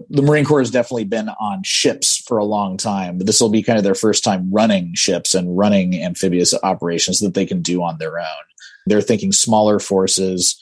The 0.10 0.24
Marine 0.24 0.46
Corps 0.46 0.60
has 0.60 0.72
definitely 0.72 1.04
been 1.04 1.30
on 1.30 1.62
ships 1.64 2.18
for 2.18 2.38
a 2.38 2.46
long 2.46 2.78
time, 2.78 3.20
but 3.20 3.28
this 3.28 3.40
will 3.40 3.50
be 3.50 3.62
kind 3.62 3.78
of 3.78 3.84
their 3.84 3.96
first 3.96 4.24
time 4.24 4.52
running 4.52 4.96
ships 4.96 5.36
and 5.36 5.56
running 5.56 6.02
amphibious 6.02 6.56
operations 6.64 7.20
that 7.20 7.36
they 7.36 7.46
can 7.46 7.62
do 7.62 7.84
on 7.84 8.00
their 8.00 8.18
own. 8.18 8.26
They're 8.88 9.02
thinking 9.02 9.32
smaller 9.32 9.80
forces 9.80 10.60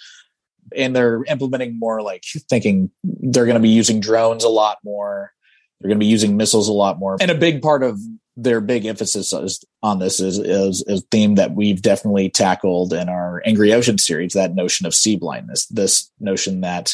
and 0.75 0.93
they're 0.93 1.23
implementing 1.25 1.79
more 1.79 2.01
like 2.01 2.25
thinking 2.49 2.91
they're 3.03 3.45
going 3.45 3.55
to 3.55 3.61
be 3.61 3.69
using 3.69 4.01
drones 4.01 4.43
a 4.43 4.49
lot 4.49 4.79
more. 4.83 5.31
They're 5.79 5.89
going 5.89 5.99
to 5.99 6.03
be 6.03 6.09
using 6.09 6.35
missiles 6.35 6.67
a 6.67 6.73
lot 6.73 6.99
more. 6.99 7.17
And 7.21 7.31
a 7.31 7.35
big 7.35 7.61
part 7.61 7.83
of 7.83 7.99
their 8.37 8.61
big 8.61 8.85
emphasis 8.85 9.31
is, 9.33 9.63
on 9.81 9.99
this 9.99 10.19
is, 10.19 10.39
is, 10.39 10.83
is 10.87 11.01
a 11.01 11.05
theme 11.11 11.35
that 11.35 11.53
we've 11.53 11.81
definitely 11.81 12.29
tackled 12.29 12.93
in 12.93 13.07
our 13.09 13.41
Angry 13.45 13.73
Ocean 13.73 13.97
series, 13.97 14.33
that 14.33 14.55
notion 14.55 14.85
of 14.85 14.93
sea 14.93 15.15
blindness, 15.15 15.65
this 15.67 16.11
notion 16.19 16.61
that 16.61 16.93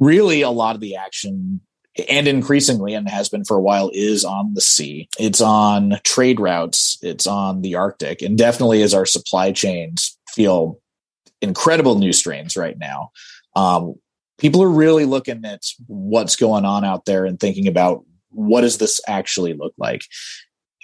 really 0.00 0.42
a 0.42 0.50
lot 0.50 0.74
of 0.74 0.80
the 0.80 0.96
action 0.96 1.60
and 2.08 2.26
increasingly 2.26 2.92
and 2.92 3.08
has 3.08 3.28
been 3.28 3.44
for 3.44 3.56
a 3.56 3.62
while 3.62 3.88
is 3.94 4.24
on 4.24 4.54
the 4.54 4.60
sea. 4.60 5.08
It's 5.18 5.40
on 5.40 6.00
trade 6.02 6.40
routes. 6.40 6.98
It's 7.02 7.26
on 7.26 7.62
the 7.62 7.76
arctic. 7.76 8.20
And 8.20 8.36
definitely 8.36 8.82
as 8.82 8.94
our 8.94 9.06
supply 9.06 9.52
chains 9.52 10.18
feel 10.28 10.80
incredible 11.40 11.96
new 11.98 12.12
strains 12.12 12.56
right 12.56 12.78
now 12.78 13.10
um, 13.54 13.94
people 14.38 14.62
are 14.62 14.68
really 14.68 15.04
looking 15.04 15.44
at 15.44 15.62
what's 15.86 16.36
going 16.36 16.64
on 16.64 16.84
out 16.84 17.04
there 17.04 17.24
and 17.24 17.38
thinking 17.38 17.68
about 17.68 18.04
what 18.30 18.62
does 18.62 18.78
this 18.78 19.00
actually 19.06 19.52
look 19.52 19.74
like 19.78 20.02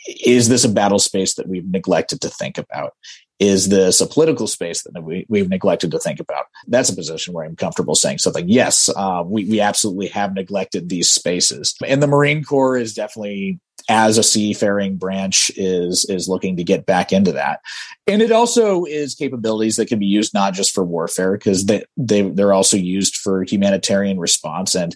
is 0.06 0.48
this 0.48 0.64
a 0.64 0.68
battle 0.68 0.98
space 0.98 1.34
that 1.34 1.48
we've 1.48 1.68
neglected 1.68 2.20
to 2.22 2.28
think 2.28 2.58
about? 2.58 2.94
Is 3.38 3.70
this 3.70 4.02
a 4.02 4.06
political 4.06 4.46
space 4.46 4.82
that 4.82 5.02
we, 5.02 5.24
we've 5.28 5.48
neglected 5.48 5.90
to 5.92 5.98
think 5.98 6.20
about? 6.20 6.44
That's 6.68 6.90
a 6.90 6.94
position 6.94 7.32
where 7.32 7.46
I'm 7.46 7.56
comfortable 7.56 7.94
saying 7.94 8.18
something. 8.18 8.46
Yes, 8.48 8.90
uh, 8.94 9.22
we, 9.24 9.46
we 9.46 9.60
absolutely 9.60 10.08
have 10.08 10.34
neglected 10.34 10.90
these 10.90 11.10
spaces. 11.10 11.74
And 11.86 12.02
the 12.02 12.06
Marine 12.06 12.44
Corps 12.44 12.76
is 12.76 12.92
definitely 12.92 13.58
as 13.88 14.18
a 14.18 14.22
seafaring 14.22 14.96
branch 14.96 15.50
is 15.56 16.04
is 16.04 16.28
looking 16.28 16.56
to 16.56 16.62
get 16.62 16.86
back 16.86 17.12
into 17.12 17.32
that 17.32 17.60
and 18.06 18.20
it 18.20 18.30
also 18.30 18.84
is 18.84 19.14
capabilities 19.14 19.76
that 19.76 19.88
can 19.88 19.98
be 19.98 20.06
used 20.06 20.34
not 20.34 20.52
just 20.52 20.74
for 20.74 20.84
warfare 20.84 21.32
because 21.32 21.64
they, 21.64 21.82
they 21.96 22.22
they're 22.22 22.52
also 22.52 22.76
used 22.76 23.16
for 23.16 23.42
humanitarian 23.42 24.20
response 24.20 24.74
and 24.74 24.94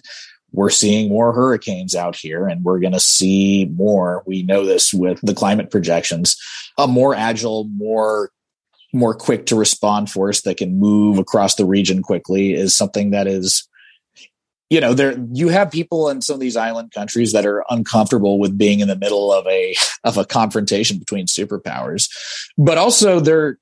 we're 0.55 0.69
seeing 0.69 1.09
more 1.09 1.33
hurricanes 1.33 1.95
out 1.95 2.15
here 2.15 2.47
and 2.47 2.63
we're 2.63 2.79
going 2.79 2.93
to 2.93 2.99
see 2.99 3.65
more. 3.75 4.23
We 4.25 4.43
know 4.43 4.65
this 4.65 4.93
with 4.93 5.19
the 5.21 5.33
climate 5.33 5.69
projections, 5.69 6.37
a 6.77 6.87
more 6.87 7.13
agile, 7.13 7.65
more 7.75 8.31
more 8.93 9.13
quick 9.13 9.45
to 9.47 9.57
respond 9.57 10.09
force 10.09 10.41
that 10.41 10.55
can 10.55 10.79
move 10.79 11.19
across 11.19 11.55
the 11.55 11.65
region 11.65 12.01
quickly 12.01 12.53
is 12.53 12.73
something 12.73 13.11
that 13.11 13.27
is 13.27 13.67
you 14.69 14.79
know 14.79 14.93
there 14.93 15.17
you 15.33 15.49
have 15.49 15.69
people 15.69 16.07
in 16.07 16.21
some 16.21 16.35
of 16.35 16.39
these 16.39 16.55
island 16.55 16.91
countries 16.91 17.33
that 17.33 17.45
are 17.45 17.65
uncomfortable 17.69 18.39
with 18.39 18.57
being 18.57 18.79
in 18.79 18.87
the 18.87 18.95
middle 18.95 19.33
of 19.33 19.45
a 19.47 19.75
of 20.05 20.17
a 20.17 20.23
confrontation 20.23 20.97
between 20.97 21.27
superpowers 21.27 22.09
but 22.57 22.77
also 22.77 23.19
they're 23.19 23.57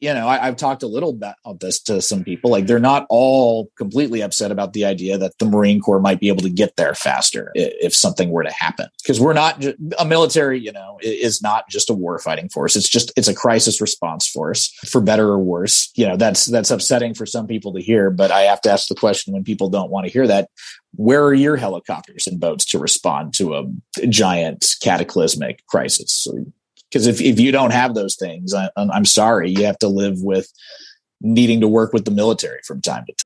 you 0.00 0.12
know, 0.12 0.28
I, 0.28 0.38
have 0.44 0.56
talked 0.56 0.82
a 0.82 0.86
little 0.86 1.12
bit 1.12 1.34
about 1.44 1.60
this 1.60 1.80
to 1.82 2.02
some 2.02 2.24
people. 2.24 2.50
Like 2.50 2.66
they're 2.66 2.78
not 2.78 3.06
all 3.08 3.70
completely 3.76 4.22
upset 4.22 4.50
about 4.50 4.72
the 4.72 4.84
idea 4.84 5.16
that 5.16 5.38
the 5.38 5.46
Marine 5.46 5.80
Corps 5.80 6.00
might 6.00 6.20
be 6.20 6.28
able 6.28 6.42
to 6.42 6.50
get 6.50 6.76
there 6.76 6.94
faster 6.94 7.52
if 7.54 7.94
something 7.94 8.30
were 8.30 8.42
to 8.42 8.52
happen. 8.52 8.88
Because 9.02 9.20
we're 9.20 9.32
not 9.32 9.64
a 9.98 10.04
military, 10.04 10.58
you 10.60 10.72
know, 10.72 10.98
is 11.02 11.40
not 11.40 11.68
just 11.70 11.90
a 11.90 11.94
war 11.94 12.18
fighting 12.18 12.48
force. 12.48 12.76
It's 12.76 12.88
just 12.88 13.12
it's 13.16 13.28
a 13.28 13.34
crisis 13.34 13.80
response 13.80 14.28
force, 14.28 14.72
for 14.86 15.00
better 15.00 15.28
or 15.28 15.38
worse. 15.38 15.90
You 15.94 16.06
know, 16.06 16.16
that's 16.16 16.46
that's 16.46 16.70
upsetting 16.70 17.14
for 17.14 17.24
some 17.24 17.46
people 17.46 17.72
to 17.72 17.80
hear. 17.80 18.10
But 18.10 18.30
I 18.30 18.42
have 18.42 18.60
to 18.62 18.70
ask 18.70 18.88
the 18.88 18.94
question 18.94 19.32
when 19.32 19.44
people 19.44 19.70
don't 19.70 19.90
want 19.90 20.06
to 20.06 20.12
hear 20.12 20.26
that: 20.26 20.50
Where 20.94 21.24
are 21.24 21.34
your 21.34 21.56
helicopters 21.56 22.26
and 22.26 22.40
boats 22.40 22.66
to 22.66 22.78
respond 22.78 23.32
to 23.34 23.54
a 23.54 24.06
giant 24.08 24.74
cataclysmic 24.82 25.64
crisis? 25.66 26.26
Because 26.94 27.08
if, 27.08 27.20
if 27.20 27.40
you 27.40 27.50
don't 27.50 27.72
have 27.72 27.94
those 27.94 28.14
things 28.14 28.54
I, 28.54 28.70
i'm 28.76 29.04
sorry 29.04 29.50
you 29.50 29.64
have 29.66 29.78
to 29.78 29.88
live 29.88 30.22
with 30.22 30.50
needing 31.20 31.60
to 31.60 31.68
work 31.68 31.92
with 31.92 32.04
the 32.04 32.12
military 32.12 32.60
from 32.64 32.80
time 32.80 33.04
to 33.06 33.12
time 33.12 33.24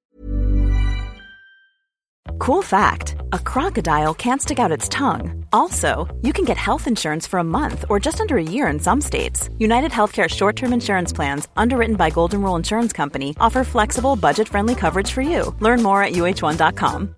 cool 2.38 2.62
fact 2.62 3.16
a 3.32 3.38
crocodile 3.38 4.14
can't 4.14 4.40
stick 4.40 4.58
out 4.58 4.72
its 4.72 4.88
tongue. 4.88 5.44
Also 5.52 6.06
you 6.22 6.32
can 6.32 6.44
get 6.44 6.56
health 6.56 6.86
insurance 6.86 7.26
for 7.26 7.38
a 7.38 7.44
month 7.44 7.84
or 7.88 8.00
just 8.00 8.20
under 8.20 8.36
a 8.36 8.42
year 8.42 8.68
in 8.68 8.80
some 8.80 9.00
states. 9.00 9.50
United 9.58 9.90
healthcare 9.90 10.28
short-term 10.28 10.72
insurance 10.72 11.12
plans 11.12 11.48
underwritten 11.56 11.96
by 11.96 12.10
golden 12.10 12.42
rule 12.42 12.56
insurance 12.56 12.92
company 12.92 13.34
offer 13.40 13.64
flexible 13.64 14.16
budget-friendly 14.16 14.74
coverage 14.74 15.10
for 15.10 15.22
you. 15.22 15.54
Learn 15.60 15.82
more 15.82 16.02
at 16.02 16.12
uh1.com 16.12 17.17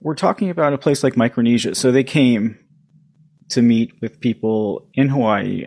we're 0.00 0.14
talking 0.14 0.50
about 0.50 0.72
a 0.72 0.78
place 0.78 1.02
like 1.02 1.16
Micronesia. 1.16 1.74
So 1.74 1.92
they 1.92 2.04
came 2.04 2.58
to 3.50 3.62
meet 3.62 3.92
with 4.00 4.20
people 4.20 4.88
in 4.94 5.08
Hawaii. 5.08 5.66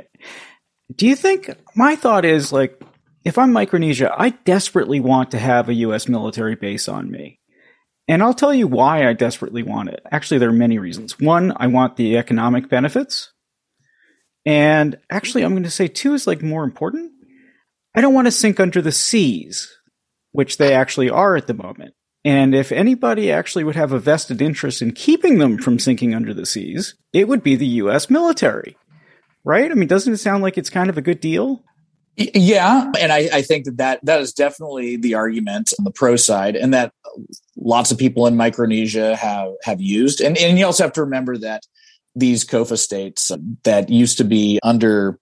Do 0.95 1.07
you 1.07 1.15
think 1.15 1.55
my 1.75 1.95
thought 1.95 2.25
is 2.25 2.51
like, 2.51 2.81
if 3.25 3.37
I'm 3.37 3.53
Micronesia, 3.53 4.13
I 4.15 4.29
desperately 4.29 4.99
want 4.99 5.31
to 5.31 5.39
have 5.39 5.69
a 5.69 5.73
U.S. 5.73 6.07
military 6.07 6.55
base 6.55 6.87
on 6.87 7.11
me. 7.11 7.39
And 8.07 8.23
I'll 8.23 8.33
tell 8.33 8.53
you 8.53 8.65
why 8.65 9.07
I 9.07 9.13
desperately 9.13 9.61
want 9.61 9.89
it. 9.89 10.01
Actually, 10.11 10.39
there 10.39 10.49
are 10.49 10.53
many 10.53 10.79
reasons. 10.79 11.19
One, 11.19 11.53
I 11.57 11.67
want 11.67 11.95
the 11.95 12.17
economic 12.17 12.67
benefits. 12.67 13.31
And 14.45 14.97
actually, 15.11 15.43
I'm 15.43 15.51
going 15.51 15.63
to 15.63 15.69
say 15.69 15.87
two 15.87 16.13
is 16.13 16.25
like 16.25 16.41
more 16.41 16.63
important. 16.63 17.11
I 17.95 18.01
don't 18.01 18.13
want 18.13 18.25
to 18.25 18.31
sink 18.31 18.59
under 18.59 18.81
the 18.81 18.91
seas, 18.91 19.71
which 20.31 20.57
they 20.57 20.73
actually 20.73 21.09
are 21.09 21.35
at 21.35 21.45
the 21.45 21.53
moment. 21.53 21.93
And 22.25 22.53
if 22.53 22.71
anybody 22.71 23.31
actually 23.31 23.63
would 23.63 23.75
have 23.75 23.93
a 23.93 23.99
vested 23.99 24.41
interest 24.41 24.81
in 24.81 24.91
keeping 24.91 25.37
them 25.37 25.57
from 25.57 25.79
sinking 25.79 26.13
under 26.13 26.33
the 26.33 26.45
seas, 26.45 26.95
it 27.13 27.27
would 27.27 27.43
be 27.43 27.55
the 27.55 27.67
U.S. 27.67 28.09
military. 28.09 28.77
Right? 29.45 29.71
I 29.71 29.73
mean, 29.73 29.87
doesn't 29.87 30.13
it 30.13 30.17
sound 30.17 30.43
like 30.43 30.57
it's 30.57 30.69
kind 30.69 30.89
of 30.89 30.97
a 30.97 31.01
good 31.01 31.21
deal? 31.21 31.63
Yeah, 32.17 32.91
and 32.99 33.13
I, 33.13 33.29
I, 33.31 33.41
think 33.41 33.63
that, 33.63 33.77
that 33.77 33.99
that 34.03 34.19
is 34.19 34.33
definitely 34.33 34.97
the 34.97 35.13
argument 35.13 35.71
on 35.79 35.85
the 35.85 35.91
pro 35.91 36.17
side, 36.17 36.57
and 36.57 36.73
that 36.73 36.91
lots 37.55 37.91
of 37.91 37.97
people 37.97 38.27
in 38.27 38.35
Micronesia 38.35 39.15
have 39.15 39.53
have 39.63 39.79
used. 39.79 40.19
And 40.19 40.37
and 40.37 40.59
you 40.59 40.65
also 40.65 40.83
have 40.83 40.91
to 40.93 41.01
remember 41.01 41.37
that 41.37 41.63
these 42.15 42.43
COFA 42.43 42.77
states 42.77 43.31
that 43.63 43.89
used 43.89 44.17
to 44.17 44.25
be 44.25 44.59
under 44.63 45.17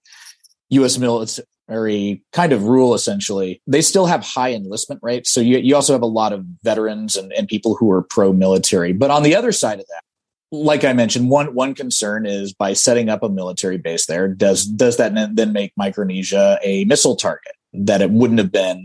U.S. 0.70 0.98
military 0.98 1.46
very 1.68 2.22
kind 2.32 2.52
of 2.52 2.64
rule 2.64 2.94
essentially. 2.94 3.60
They 3.66 3.82
still 3.82 4.06
have 4.06 4.24
high 4.24 4.52
enlistment 4.52 5.00
rates. 5.02 5.30
So 5.30 5.40
you, 5.40 5.58
you 5.58 5.74
also 5.74 5.92
have 5.92 6.02
a 6.02 6.06
lot 6.06 6.32
of 6.32 6.44
veterans 6.62 7.16
and, 7.16 7.32
and 7.34 7.46
people 7.46 7.76
who 7.76 7.90
are 7.90 8.02
pro-military. 8.02 8.92
But 8.92 9.10
on 9.10 9.22
the 9.22 9.36
other 9.36 9.52
side 9.52 9.80
of 9.80 9.86
that 9.86 10.02
like 10.50 10.82
i 10.82 10.92
mentioned 10.92 11.28
one 11.28 11.54
one 11.54 11.74
concern 11.74 12.24
is 12.24 12.54
by 12.54 12.72
setting 12.72 13.08
up 13.08 13.22
a 13.22 13.28
military 13.28 13.76
base 13.76 14.06
there 14.06 14.28
does 14.28 14.64
does 14.64 14.96
that 14.96 15.12
then 15.34 15.52
make 15.52 15.72
micronesia 15.76 16.58
a 16.64 16.84
missile 16.86 17.16
target 17.16 17.52
that 17.72 18.00
it 18.00 18.10
wouldn't 18.10 18.38
have 18.38 18.50
been 18.50 18.84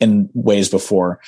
in 0.00 0.30
ways 0.32 0.68
before 0.68 1.20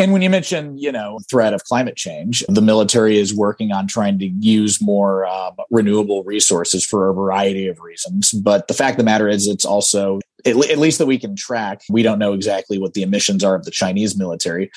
and 0.00 0.12
when 0.12 0.22
you 0.22 0.30
mention, 0.30 0.78
you 0.78 0.90
know, 0.90 1.18
threat 1.30 1.52
of 1.52 1.62
climate 1.64 1.96
change, 1.96 2.42
the 2.48 2.62
military 2.62 3.18
is 3.18 3.34
working 3.34 3.70
on 3.70 3.86
trying 3.86 4.18
to 4.18 4.26
use 4.26 4.80
more 4.80 5.26
um, 5.26 5.54
renewable 5.70 6.24
resources 6.24 6.84
for 6.84 7.10
a 7.10 7.14
variety 7.14 7.66
of 7.66 7.78
reasons. 7.80 8.32
But 8.32 8.66
the 8.66 8.74
fact 8.74 8.94
of 8.94 8.98
the 8.98 9.04
matter 9.04 9.28
is, 9.28 9.46
it's 9.46 9.64
also 9.64 10.20
at, 10.46 10.56
at, 10.70 10.78
least 10.78 10.98
that 10.98 11.06
we 11.06 11.18
can 11.18 11.36
track. 11.36 11.82
We 11.90 12.02
don't 12.02 12.18
know 12.18 12.32
exactly 12.32 12.78
what 12.78 12.94
the 12.94 13.02
emissions 13.02 13.44
are 13.44 13.54
of 13.54 13.64
the 13.64 13.70
Chinese 13.70 14.16
military, 14.16 14.70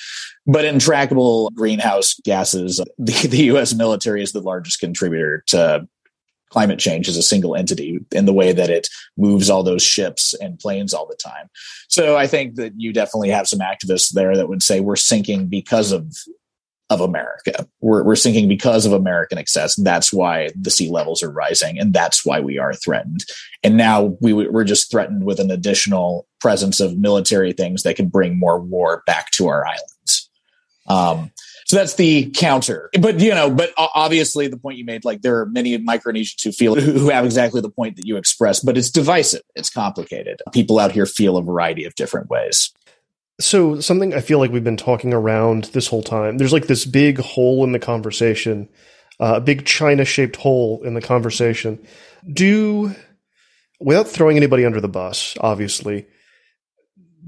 but 0.46 0.66
in 0.66 0.76
trackable 0.76 1.52
greenhouse 1.54 2.14
gases, 2.24 2.76
the, 2.98 3.28
the 3.28 3.44
U.S. 3.44 3.74
military 3.74 4.22
is 4.22 4.32
the 4.32 4.42
largest 4.42 4.80
contributor 4.80 5.42
to 5.48 5.88
climate 6.54 6.78
change 6.78 7.08
as 7.08 7.16
a 7.16 7.22
single 7.22 7.56
entity 7.56 7.98
in 8.12 8.26
the 8.26 8.32
way 8.32 8.52
that 8.52 8.70
it 8.70 8.88
moves 9.16 9.50
all 9.50 9.64
those 9.64 9.82
ships 9.82 10.34
and 10.34 10.60
planes 10.60 10.94
all 10.94 11.04
the 11.04 11.16
time. 11.16 11.50
So 11.88 12.16
I 12.16 12.28
think 12.28 12.54
that 12.54 12.74
you 12.76 12.92
definitely 12.92 13.30
have 13.30 13.48
some 13.48 13.58
activists 13.58 14.12
there 14.12 14.36
that 14.36 14.48
would 14.48 14.62
say 14.62 14.78
we're 14.78 14.94
sinking 14.94 15.48
because 15.48 15.90
of 15.90 16.14
of 16.90 17.00
America. 17.00 17.66
We're, 17.80 18.04
we're 18.04 18.14
sinking 18.14 18.46
because 18.46 18.86
of 18.86 18.92
American 18.92 19.38
excess. 19.38 19.74
That's 19.74 20.12
why 20.12 20.50
the 20.54 20.70
sea 20.70 20.90
levels 20.90 21.22
are 21.24 21.30
rising, 21.30 21.76
and 21.78 21.92
that's 21.92 22.24
why 22.24 22.38
we 22.38 22.58
are 22.58 22.74
threatened. 22.74 23.24
And 23.64 23.76
now 23.76 24.16
we, 24.20 24.32
we're 24.32 24.64
just 24.64 24.90
threatened 24.90 25.24
with 25.24 25.40
an 25.40 25.50
additional 25.50 26.28
presence 26.40 26.78
of 26.78 26.98
military 26.98 27.52
things 27.52 27.82
that 27.82 27.96
can 27.96 28.08
bring 28.08 28.38
more 28.38 28.60
war 28.60 29.02
back 29.06 29.30
to 29.32 29.48
our 29.48 29.66
islands. 29.66 30.30
Um, 30.86 31.32
so 31.66 31.76
that's 31.76 31.94
the 31.94 32.30
counter. 32.30 32.90
But 33.00 33.20
you 33.20 33.30
know, 33.30 33.50
but 33.50 33.72
obviously 33.76 34.48
the 34.48 34.56
point 34.56 34.78
you 34.78 34.84
made, 34.84 35.04
like 35.04 35.22
there 35.22 35.40
are 35.40 35.46
many 35.46 35.78
Micronesians 35.78 36.42
who 36.44 36.52
feel 36.52 36.74
who 36.74 37.08
have 37.08 37.24
exactly 37.24 37.60
the 37.60 37.70
point 37.70 37.96
that 37.96 38.06
you 38.06 38.16
express, 38.16 38.60
but 38.60 38.76
it's 38.76 38.90
divisive. 38.90 39.42
It's 39.54 39.70
complicated. 39.70 40.40
People 40.52 40.78
out 40.78 40.92
here 40.92 41.06
feel 41.06 41.36
a 41.36 41.42
variety 41.42 41.84
of 41.84 41.94
different 41.94 42.28
ways. 42.28 42.72
So 43.40 43.80
something 43.80 44.14
I 44.14 44.20
feel 44.20 44.38
like 44.38 44.52
we've 44.52 44.62
been 44.62 44.76
talking 44.76 45.12
around 45.12 45.64
this 45.72 45.88
whole 45.88 46.02
time. 46.02 46.38
There's 46.38 46.52
like 46.52 46.66
this 46.66 46.84
big 46.84 47.18
hole 47.18 47.64
in 47.64 47.72
the 47.72 47.80
conversation, 47.80 48.68
uh, 49.18 49.34
a 49.36 49.40
big 49.40 49.66
China-shaped 49.66 50.36
hole 50.36 50.82
in 50.84 50.94
the 50.94 51.00
conversation. 51.00 51.84
Do 52.32 52.94
without 53.80 54.08
throwing 54.08 54.36
anybody 54.36 54.64
under 54.64 54.80
the 54.80 54.88
bus, 54.88 55.36
obviously, 55.40 56.06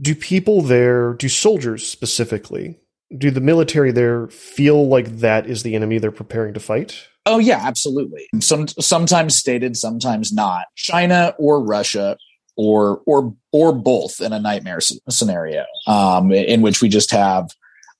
do 0.00 0.14
people 0.14 0.62
there, 0.62 1.14
do 1.14 1.28
soldiers 1.28 1.86
specifically, 1.86 2.78
do 3.16 3.30
the 3.30 3.40
military 3.40 3.92
there 3.92 4.26
feel 4.28 4.88
like 4.88 5.18
that 5.18 5.46
is 5.46 5.62
the 5.62 5.74
enemy 5.74 5.98
they're 5.98 6.10
preparing 6.10 6.54
to 6.54 6.60
fight? 6.60 7.06
Oh 7.24 7.38
yeah, 7.38 7.60
absolutely. 7.62 8.28
Some 8.40 8.68
sometimes 8.68 9.36
stated, 9.36 9.76
sometimes 9.76 10.32
not. 10.32 10.66
China 10.76 11.34
or 11.38 11.62
Russia 11.62 12.16
or 12.56 13.02
or 13.06 13.34
or 13.52 13.72
both 13.72 14.20
in 14.20 14.32
a 14.32 14.40
nightmare 14.40 14.80
scenario 14.80 15.64
um, 15.86 16.32
in 16.32 16.62
which 16.62 16.80
we 16.80 16.88
just 16.88 17.10
have 17.10 17.50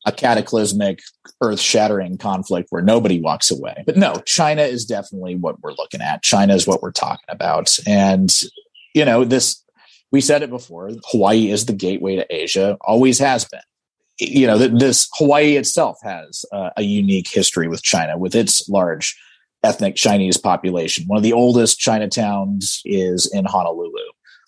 a 0.07 0.13
cataclysmic 0.13 1.01
earth-shattering 1.41 2.17
conflict 2.17 2.69
where 2.71 2.83
nobody 2.83 3.21
walks 3.21 3.51
away. 3.51 3.83
But 3.85 3.97
no, 3.97 4.15
China 4.25 4.63
is 4.63 4.85
definitely 4.85 5.35
what 5.35 5.61
we're 5.61 5.73
looking 5.73 6.01
at. 6.01 6.23
China 6.23 6.55
is 6.55 6.65
what 6.67 6.81
we're 6.81 6.93
talking 6.93 7.27
about. 7.29 7.77
And 7.87 8.33
you 8.95 9.05
know, 9.05 9.25
this 9.25 9.63
we 10.13 10.21
said 10.21 10.43
it 10.43 10.51
before, 10.51 10.91
Hawaii 11.11 11.51
is 11.51 11.67
the 11.67 11.73
gateway 11.73 12.17
to 12.17 12.27
Asia, 12.35 12.79
always 12.81 13.19
has 13.19 13.45
been 13.45 13.61
you 14.19 14.47
know, 14.47 14.59
that 14.59 14.79
this 14.79 15.09
Hawaii 15.15 15.57
itself 15.57 15.99
has 16.03 16.45
uh, 16.53 16.71
a 16.77 16.83
unique 16.83 17.29
history 17.31 17.69
with 17.69 17.83
China, 17.83 18.17
with 18.17 18.35
its 18.35 18.69
large 18.69 19.17
ethnic 19.63 19.97
Chinese 19.97 20.37
population. 20.37 21.05
One 21.07 21.17
of 21.17 21.23
the 21.23 21.33
oldest 21.33 21.81
Chinatowns 21.81 22.81
is 22.85 23.31
in 23.33 23.45
Honolulu. 23.45 23.93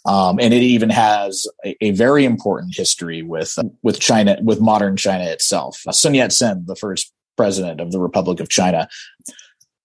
Um, 0.07 0.39
and 0.41 0.55
it 0.55 0.63
even 0.63 0.91
has 0.91 1.47
a, 1.67 1.77
a, 1.85 1.91
very 1.91 2.25
important 2.25 2.75
history 2.75 3.23
with 3.23 3.59
with 3.83 4.01
China, 4.01 4.39
with 4.43 4.61
modern 4.61 4.97
China 4.97 5.25
itself. 5.25 5.83
Sun 5.91 6.15
Yat 6.15 6.33
Sen, 6.33 6.65
the 6.67 6.77
first 6.77 7.13
president 7.37 7.81
of 7.81 7.93
the 7.93 7.99
Republic 7.99 8.41
of 8.41 8.49
China, 8.49 8.89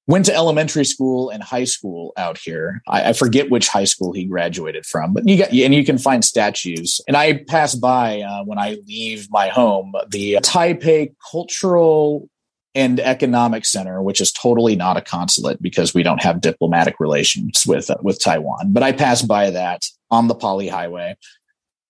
went 0.08 0.26
to 0.26 0.36
elementary 0.36 0.86
school 0.86 1.30
and 1.30 1.42
high 1.42 1.64
school 1.64 2.14
out 2.18 2.38
here. 2.38 2.82
I, 2.88 3.10
I, 3.10 3.14
forget 3.14 3.50
which 3.50 3.70
high 3.70 3.86
school 3.86 4.12
he 4.12 4.26
graduated 4.26 4.86
from, 4.86 5.14
but 5.14 5.28
you 5.28 5.38
got 5.38 5.54
and 5.54 5.74
you 5.74 5.86
can 5.86 5.98
find 5.98 6.26
statues. 6.26 7.00
And 7.08 7.16
I 7.16 7.44
pass 7.48 7.76
by 7.76 8.22
uh, 8.22 8.44
when 8.44 8.60
I 8.60 8.78
leave 8.86 9.30
my 9.32 9.48
home 9.48 9.94
the 10.10 10.40
Taipei 10.42 11.14
Cultural 11.32 12.28
and 12.76 13.00
economic 13.00 13.66
center, 13.66 14.02
which 14.02 14.20
is 14.20 14.32
totally 14.32 14.76
not 14.76 14.98
a 14.98 15.02
consulate 15.02 15.62
because 15.62 15.94
we 15.94 16.04
don't 16.04 16.24
have 16.24 16.42
diplomatic 16.42 17.00
relations 17.00 17.64
with 17.66 17.90
uh, 17.90 17.96
with 18.02 18.22
Taiwan. 18.22 18.74
But 18.74 18.84
I 18.84 18.92
pass 18.92 19.22
by 19.22 19.52
that 19.52 19.86
on 20.12 20.28
the 20.28 20.36
Pali 20.36 20.68
Highway, 20.68 21.16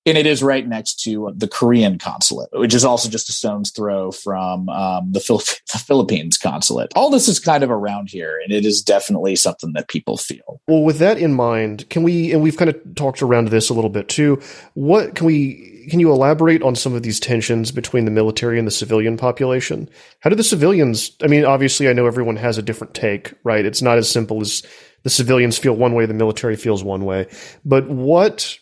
and 0.06 0.18
it 0.18 0.26
is 0.26 0.44
right 0.44 0.68
next 0.68 1.00
to 1.04 1.32
the 1.36 1.48
Korean 1.48 1.98
consulate, 1.98 2.50
which 2.52 2.74
is 2.74 2.84
also 2.84 3.10
just 3.10 3.30
a 3.30 3.32
stone's 3.32 3.72
throw 3.72 4.12
from 4.12 4.68
um, 4.70 5.12
the, 5.12 5.20
Phil- 5.20 5.38
the 5.72 5.80
Philippines 5.80 6.38
consulate. 6.38 6.92
All 6.96 7.10
this 7.10 7.28
is 7.28 7.40
kind 7.40 7.64
of 7.64 7.72
around 7.72 8.10
here, 8.10 8.40
and 8.44 8.52
it 8.52 8.66
is 8.66 8.82
definitely 8.82 9.36
something 9.36 9.74
that 9.74 9.88
people 9.88 10.18
feel. 10.18 10.62
Well, 10.68 10.84
with 10.84 11.00
that 11.00 11.18
in 11.18 11.34
mind, 11.34 11.90
can 11.90 12.04
we, 12.04 12.34
and 12.34 12.42
we've 12.42 12.58
kind 12.58 12.70
of 12.70 12.96
talked 12.96 13.22
around 13.22 13.48
this 13.48 13.70
a 13.70 13.74
little 13.74 13.90
bit 13.90 14.10
too, 14.10 14.42
what 14.74 15.16
can 15.16 15.26
we, 15.26 15.88
can 15.90 16.00
you 16.00 16.12
elaborate 16.12 16.64
on 16.64 16.76
some 16.76 16.94
of 16.94 17.04
these 17.04 17.20
tensions 17.20 17.72
between 17.72 18.06
the 18.06 18.12
military 18.12 18.58
and 18.58 18.68
the 18.68 18.72
civilian 18.72 19.16
population? 19.16 19.90
How 20.20 20.30
do 20.30 20.36
the 20.36 20.44
civilians, 20.44 21.12
I 21.22 21.28
mean, 21.28 21.46
obviously, 21.46 21.88
I 21.88 21.94
know 21.94 22.08
everyone 22.08 22.36
has 22.38 22.58
a 22.58 22.62
different 22.62 22.94
take, 22.94 23.34
right? 23.44 23.66
It's 23.66 23.82
not 23.82 23.98
as 23.98 24.10
simple 24.10 24.42
as 24.42 24.64
the 25.04 25.10
civilians 25.10 25.58
feel 25.58 25.74
one 25.74 25.94
way, 25.94 26.06
the 26.06 26.14
military 26.14 26.56
feels 26.56 26.84
one 26.84 27.06
way. 27.06 27.28
But 27.66 27.90
what 27.90 28.58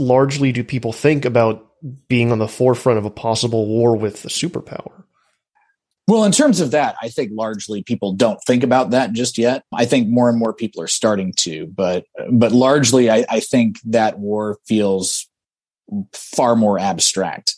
largely 0.00 0.52
do 0.52 0.64
people 0.64 0.92
think 0.92 1.24
about 1.24 1.66
being 2.08 2.32
on 2.32 2.38
the 2.38 2.48
forefront 2.48 2.98
of 2.98 3.04
a 3.04 3.10
possible 3.10 3.66
war 3.66 3.96
with 3.96 4.24
a 4.24 4.28
superpower? 4.28 5.04
Well, 6.06 6.24
in 6.24 6.32
terms 6.32 6.60
of 6.60 6.72
that, 6.72 6.96
I 7.00 7.08
think 7.08 7.30
largely 7.32 7.84
people 7.84 8.14
don't 8.14 8.40
think 8.44 8.64
about 8.64 8.90
that 8.90 9.12
just 9.12 9.38
yet. 9.38 9.62
I 9.72 9.84
think 9.84 10.08
more 10.08 10.28
and 10.28 10.38
more 10.38 10.52
people 10.52 10.82
are 10.82 10.88
starting 10.88 11.32
to, 11.38 11.68
but 11.68 12.04
but 12.32 12.50
largely, 12.50 13.08
I, 13.08 13.24
I 13.28 13.38
think 13.38 13.78
that 13.84 14.18
war 14.18 14.58
feels 14.66 15.28
far 16.12 16.56
more 16.56 16.80
abstract. 16.80 17.54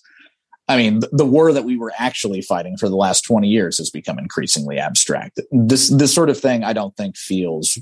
I 0.68 0.76
mean, 0.76 1.00
the, 1.00 1.08
the 1.12 1.24
war 1.24 1.52
that 1.52 1.64
we 1.64 1.78
were 1.78 1.92
actually 1.98 2.42
fighting 2.42 2.76
for 2.76 2.90
the 2.90 2.96
last 2.96 3.22
twenty 3.22 3.48
years 3.48 3.78
has 3.78 3.88
become 3.88 4.18
increasingly 4.18 4.78
abstract. 4.78 5.40
This 5.50 5.88
this 5.88 6.14
sort 6.14 6.28
of 6.28 6.38
thing, 6.38 6.62
I 6.62 6.74
don't 6.74 6.94
think 6.96 7.16
feels 7.16 7.78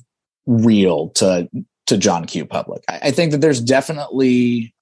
real 0.47 1.09
to 1.11 1.49
to 1.91 1.99
John 1.99 2.25
Q. 2.25 2.47
Public. 2.47 2.83
I, 2.89 3.01
I 3.05 3.11
think 3.11 3.33
that 3.33 3.41
there's 3.41 3.61
definitely 3.61 4.73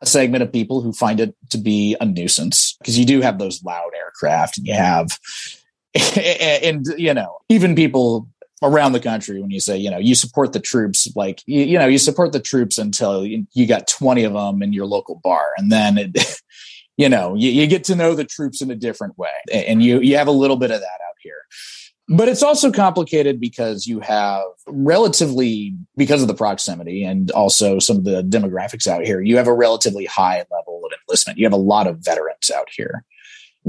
a 0.00 0.06
segment 0.06 0.42
of 0.42 0.52
people 0.52 0.80
who 0.80 0.92
find 0.92 1.20
it 1.20 1.34
to 1.50 1.58
be 1.58 1.96
a 2.00 2.06
nuisance 2.06 2.76
because 2.78 2.98
you 2.98 3.04
do 3.04 3.20
have 3.20 3.38
those 3.38 3.62
loud 3.62 3.90
aircraft 3.96 4.58
and 4.58 4.66
you 4.66 4.74
have 4.74 5.18
and 6.16 6.86
you 6.96 7.12
know 7.12 7.38
even 7.48 7.74
people 7.74 8.28
around 8.62 8.92
the 8.92 9.00
country 9.00 9.40
when 9.40 9.50
you 9.50 9.60
say 9.60 9.76
you 9.76 9.90
know 9.90 9.98
you 9.98 10.14
support 10.14 10.52
the 10.52 10.60
troops 10.60 11.08
like 11.16 11.42
you, 11.46 11.62
you 11.62 11.78
know 11.78 11.86
you 11.86 11.98
support 11.98 12.32
the 12.32 12.40
troops 12.40 12.78
until 12.78 13.26
you, 13.26 13.46
you, 13.52 13.66
got 13.66 13.88
20 13.88 14.22
of 14.24 14.32
them 14.32 14.62
in 14.62 14.72
your 14.72 14.86
local 14.86 15.20
bar 15.22 15.50
and 15.56 15.70
then 15.70 15.98
it, 15.98 16.40
you 16.96 17.08
know 17.08 17.34
you, 17.34 17.50
you, 17.50 17.66
get 17.66 17.84
to 17.84 17.96
know 17.96 18.14
the 18.14 18.24
troops 18.24 18.62
in 18.62 18.70
a 18.70 18.76
different 18.76 19.18
way 19.18 19.30
and 19.52 19.82
you 19.82 20.00
you 20.00 20.16
have 20.16 20.28
a 20.28 20.32
little 20.32 20.56
bit 20.56 20.70
of 20.70 20.80
that 20.80 20.86
out 20.86 21.16
here 21.20 21.42
but 22.08 22.28
it's 22.28 22.42
also 22.42 22.70
complicated 22.70 23.40
because 23.40 23.86
you 23.86 24.00
have 24.00 24.42
relatively, 24.66 25.74
because 25.96 26.22
of 26.22 26.28
the 26.28 26.34
proximity 26.34 27.04
and 27.04 27.30
also 27.30 27.78
some 27.78 27.96
of 27.96 28.04
the 28.04 28.22
demographics 28.22 28.86
out 28.86 29.04
here, 29.04 29.20
you 29.20 29.36
have 29.36 29.46
a 29.46 29.54
relatively 29.54 30.06
high 30.06 30.44
level 30.50 30.82
of 30.84 30.92
enlistment. 31.08 31.38
You 31.38 31.46
have 31.46 31.52
a 31.52 31.56
lot 31.56 31.86
of 31.86 31.98
veterans 31.98 32.50
out 32.50 32.68
here, 32.74 33.04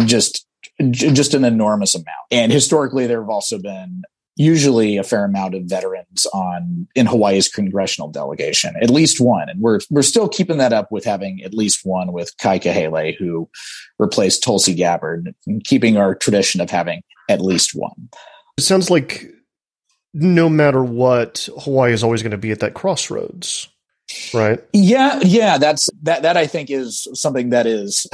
just, 0.06 0.48
just 0.92 1.34
an 1.34 1.44
enormous 1.44 1.94
amount. 1.94 2.08
And 2.32 2.52
historically, 2.52 3.06
there 3.06 3.22
have 3.22 3.30
also 3.30 3.60
been 3.60 4.04
usually 4.36 4.98
a 4.98 5.04
fair 5.04 5.26
amount 5.26 5.56
of 5.56 5.64
veterans 5.64 6.26
on 6.34 6.88
in 6.96 7.06
Hawaii's 7.06 7.48
congressional 7.48 8.10
delegation, 8.10 8.76
at 8.82 8.90
least 8.90 9.20
one. 9.20 9.50
And 9.50 9.62
we're 9.62 9.80
we're 9.90 10.02
still 10.02 10.28
keeping 10.28 10.58
that 10.58 10.74
up 10.74 10.92
with 10.92 11.06
having 11.06 11.42
at 11.44 11.54
least 11.54 11.82
one 11.84 12.12
with 12.12 12.36
Kai 12.40 12.60
Kahele, 12.60 13.16
who 13.18 13.50
replaced 14.00 14.44
Tulsi 14.44 14.74
Gabbard, 14.74 15.34
keeping 15.66 15.98
our 15.98 16.16
tradition 16.16 16.62
of 16.62 16.70
having 16.70 17.02
at 17.30 17.42
least 17.42 17.72
one. 17.74 18.10
It 18.58 18.64
sounds 18.64 18.90
like 18.90 19.28
no 20.14 20.50
matter 20.50 20.84
what, 20.84 21.48
Hawaii 21.64 21.92
is 21.92 22.04
always 22.04 22.22
going 22.22 22.32
to 22.32 22.38
be 22.38 22.52
at 22.52 22.60
that 22.60 22.76
crossroads, 22.76 23.68
right? 24.34 24.64
Yeah, 24.74 25.20
yeah. 25.24 25.58
That's 25.58 25.90
that. 26.04 26.22
That 26.22 26.38
I 26.38 26.48
think 26.48 26.70
is 26.70 27.08
something 27.14 27.50
that 27.50 27.66
is, 27.66 28.06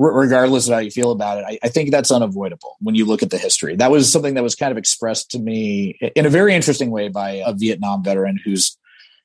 regardless 0.00 0.66
of 0.66 0.74
how 0.74 0.80
you 0.80 0.90
feel 0.90 1.10
about 1.10 1.38
it, 1.38 1.44
I, 1.46 1.58
I 1.62 1.68
think 1.68 1.90
that's 1.90 2.10
unavoidable 2.10 2.76
when 2.80 2.94
you 2.94 3.04
look 3.04 3.22
at 3.22 3.30
the 3.30 3.38
history. 3.38 3.76
That 3.76 3.90
was 3.90 4.10
something 4.10 4.34
that 4.34 4.42
was 4.42 4.54
kind 4.54 4.72
of 4.72 4.78
expressed 4.78 5.30
to 5.32 5.38
me 5.38 5.98
in 6.16 6.24
a 6.24 6.30
very 6.30 6.54
interesting 6.54 6.90
way 6.90 7.08
by 7.08 7.42
a 7.44 7.52
Vietnam 7.52 8.02
veteran 8.02 8.38
who's 8.42 8.76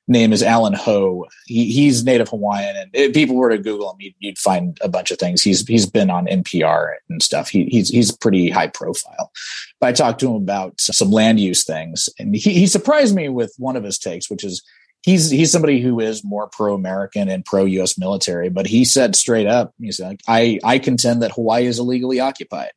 name 0.07 0.33
is 0.33 0.43
Allan 0.43 0.73
Hoe. 0.73 1.25
He, 1.45 1.71
he's 1.71 2.03
native 2.03 2.29
Hawaiian, 2.29 2.75
and 2.75 2.91
if 2.93 3.13
people 3.13 3.35
were 3.35 3.49
to 3.49 3.57
Google 3.57 3.91
him, 3.91 3.97
you'd, 3.99 4.13
you'd, 4.19 4.37
find 4.37 4.77
a 4.81 4.89
bunch 4.89 5.11
of 5.11 5.17
things. 5.17 5.41
He's 5.41 5.65
he's 5.65 5.85
been 5.85 6.09
on 6.09 6.27
NPR 6.27 6.93
and 7.09 7.23
stuff. 7.23 7.49
He, 7.49 7.65
he's 7.65 7.89
he's 7.89 8.11
pretty 8.11 8.49
high 8.49 8.67
profile. 8.67 9.31
But 9.79 9.87
I 9.87 9.91
talked 9.93 10.19
to 10.19 10.27
him 10.27 10.35
about 10.35 10.79
some 10.79 11.09
land 11.09 11.39
use 11.39 11.63
things, 11.63 12.09
and 12.19 12.35
he, 12.35 12.53
he 12.53 12.67
surprised 12.67 13.15
me 13.15 13.29
with 13.29 13.53
one 13.57 13.75
of 13.75 13.83
his 13.83 13.97
takes, 13.97 14.29
which 14.29 14.43
is 14.43 14.61
he's 15.05 15.29
he's 15.29 15.51
somebody 15.51 15.79
who 15.79 15.99
is 15.99 16.23
more 16.23 16.49
pro 16.51 16.73
American 16.73 17.29
and 17.29 17.45
pro 17.45 17.63
U.S. 17.63 17.97
military. 17.97 18.49
But 18.49 18.67
he 18.67 18.83
said 18.83 19.15
straight 19.15 19.47
up, 19.47 19.73
he 19.79 19.91
said, 19.91 20.19
"I 20.27 20.59
I 20.63 20.79
contend 20.79 21.21
that 21.21 21.31
Hawaii 21.31 21.67
is 21.67 21.79
illegally 21.79 22.19
occupied." 22.19 22.71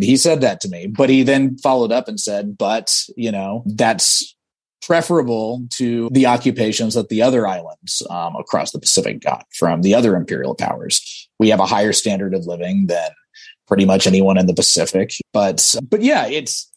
He 0.00 0.16
said 0.16 0.40
that 0.40 0.60
to 0.62 0.68
me, 0.68 0.86
but 0.86 1.10
he 1.10 1.22
then 1.22 1.58
followed 1.58 1.92
up 1.92 2.08
and 2.08 2.18
said, 2.18 2.56
"But 2.56 2.94
you 3.16 3.32
know 3.32 3.62
that's." 3.66 4.32
preferable 4.82 5.66
to 5.68 6.08
the 6.12 6.26
occupations 6.26 6.94
that 6.94 7.08
the 7.08 7.20
other 7.20 7.44
islands 7.44 8.06
um, 8.08 8.36
across 8.36 8.70
the 8.70 8.78
Pacific 8.78 9.20
got 9.20 9.44
from 9.52 9.82
the 9.82 9.92
other 9.96 10.14
imperial 10.14 10.54
powers. 10.54 11.28
We 11.40 11.48
have 11.48 11.58
a 11.58 11.66
higher 11.66 11.92
standard 11.92 12.34
of 12.34 12.46
living 12.46 12.86
than 12.86 13.10
pretty 13.66 13.84
much 13.84 14.06
anyone 14.06 14.38
in 14.38 14.46
the 14.46 14.54
Pacific. 14.54 15.10
But 15.32 15.74
but 15.90 16.02
yeah, 16.02 16.28
it's 16.28 16.70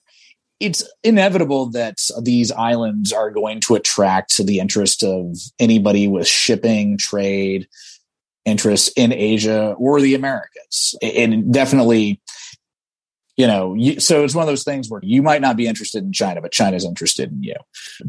it's 0.59 0.83
inevitable 1.03 1.67
that 1.71 1.97
these 2.21 2.51
islands 2.51 3.13
are 3.13 3.31
going 3.31 3.61
to 3.61 3.75
attract 3.75 4.37
the 4.37 4.59
interest 4.59 5.03
of 5.03 5.37
anybody 5.57 6.07
with 6.07 6.27
shipping, 6.27 6.97
trade, 6.97 7.67
interests 8.45 8.91
in 8.95 9.13
Asia 9.13 9.75
or 9.77 10.01
the 10.01 10.15
Americas. 10.15 10.95
And 11.01 11.53
definitely 11.53 12.21
you 13.39 13.47
know, 13.47 13.73
so 13.99 14.25
it's 14.25 14.35
one 14.35 14.43
of 14.43 14.49
those 14.49 14.65
things 14.65 14.89
where 14.89 14.99
you 15.01 15.21
might 15.21 15.39
not 15.39 15.55
be 15.55 15.65
interested 15.65 16.03
in 16.03 16.11
China, 16.11 16.41
but 16.41 16.51
China's 16.51 16.83
interested 16.83 17.31
in 17.31 17.41
you. 17.41 17.55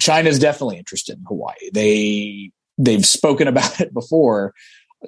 China's 0.01 0.41
definitely 0.41 0.77
interested 0.77 1.19
in 1.19 1.25
Hawaii. 1.25 1.71
They 1.73 2.51
they've 2.77 3.07
spoken 3.07 3.47
about 3.47 3.81
it 3.81 3.95
before, 3.95 4.55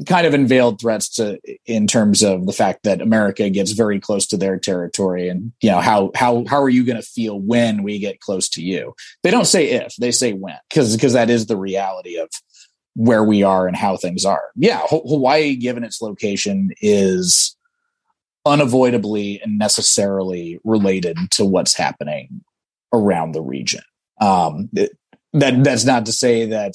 kind 0.07 0.27
of 0.27 0.35
unveiled 0.35 0.81
threats 0.81 1.09
to 1.11 1.39
in 1.67 1.87
terms 1.87 2.23
of 2.23 2.47
the 2.47 2.53
fact 2.53 2.85
that 2.85 3.01
America 3.01 3.49
gets 3.51 3.73
very 3.73 4.01
close 4.01 4.27
to 4.29 4.37
their 4.37 4.59
territory, 4.59 5.29
and 5.29 5.53
you 5.61 5.71
know 5.71 5.81
how 5.81 6.11
how 6.15 6.45
how 6.49 6.63
are 6.63 6.69
you 6.69 6.85
going 6.85 7.01
to 7.01 7.07
feel 7.07 7.39
when 7.39 7.83
we 7.83 7.99
get 7.99 8.21
close 8.21 8.49
to 8.51 8.63
you? 8.63 8.95
They 9.23 9.31
don't 9.31 9.47
say 9.47 9.71
if, 9.71 9.95
they 9.97 10.11
say 10.11 10.33
when, 10.33 10.57
because 10.69 10.97
because 10.97 11.13
that 11.13 11.31
is 11.31 11.47
the 11.47 11.57
reality 11.57 12.17
of 12.19 12.31
where 12.95 13.25
we 13.25 13.43
are 13.43 13.67
and 13.67 13.77
how 13.77 13.97
things 13.97 14.25
are. 14.25 14.51
Yeah, 14.57 14.81
Hawaii, 14.89 15.57
given 15.57 15.85
its 15.85 16.01
location, 16.03 16.71
is 16.81 17.57
unavoidably 18.45 19.41
and 19.41 19.59
necessarily 19.59 20.59
related 20.65 21.17
to 21.33 21.45
what's 21.45 21.77
happening 21.77 22.43
around 22.93 23.33
the 23.33 23.43
region. 23.43 23.83
Um, 24.21 24.69
it, 24.75 24.97
that 25.35 25.65
that's 25.65 25.85
not 25.85 26.07
to 26.07 26.13
say 26.13 26.47
that 26.47 26.75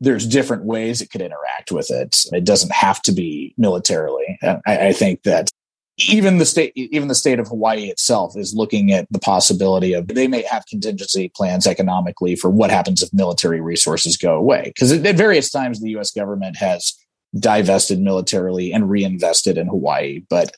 there's 0.00 0.26
different 0.26 0.64
ways 0.64 1.00
it 1.00 1.10
could 1.10 1.22
interact 1.22 1.72
with 1.72 1.90
it. 1.90 2.24
It 2.32 2.44
doesn't 2.44 2.72
have 2.72 3.00
to 3.02 3.12
be 3.12 3.54
militarily. 3.56 4.38
I, 4.42 4.88
I 4.88 4.92
think 4.92 5.22
that 5.22 5.50
even 5.98 6.36
the 6.36 6.44
state, 6.44 6.72
even 6.76 7.08
the 7.08 7.14
state 7.14 7.38
of 7.38 7.48
Hawaii 7.48 7.84
itself 7.84 8.36
is 8.36 8.54
looking 8.54 8.92
at 8.92 9.06
the 9.10 9.18
possibility 9.18 9.94
of 9.94 10.08
they 10.08 10.28
may 10.28 10.42
have 10.42 10.66
contingency 10.66 11.30
plans 11.34 11.66
economically 11.66 12.36
for 12.36 12.50
what 12.50 12.70
happens 12.70 13.02
if 13.02 13.12
military 13.14 13.60
resources 13.60 14.16
go 14.16 14.34
away. 14.34 14.64
Because 14.66 14.92
at 14.92 15.16
various 15.16 15.50
times 15.50 15.80
the 15.80 15.90
U.S. 15.90 16.10
government 16.10 16.56
has 16.56 16.92
divested 17.38 18.00
militarily 18.00 18.72
and 18.72 18.90
reinvested 18.90 19.56
in 19.56 19.68
Hawaii. 19.68 20.22
But 20.28 20.54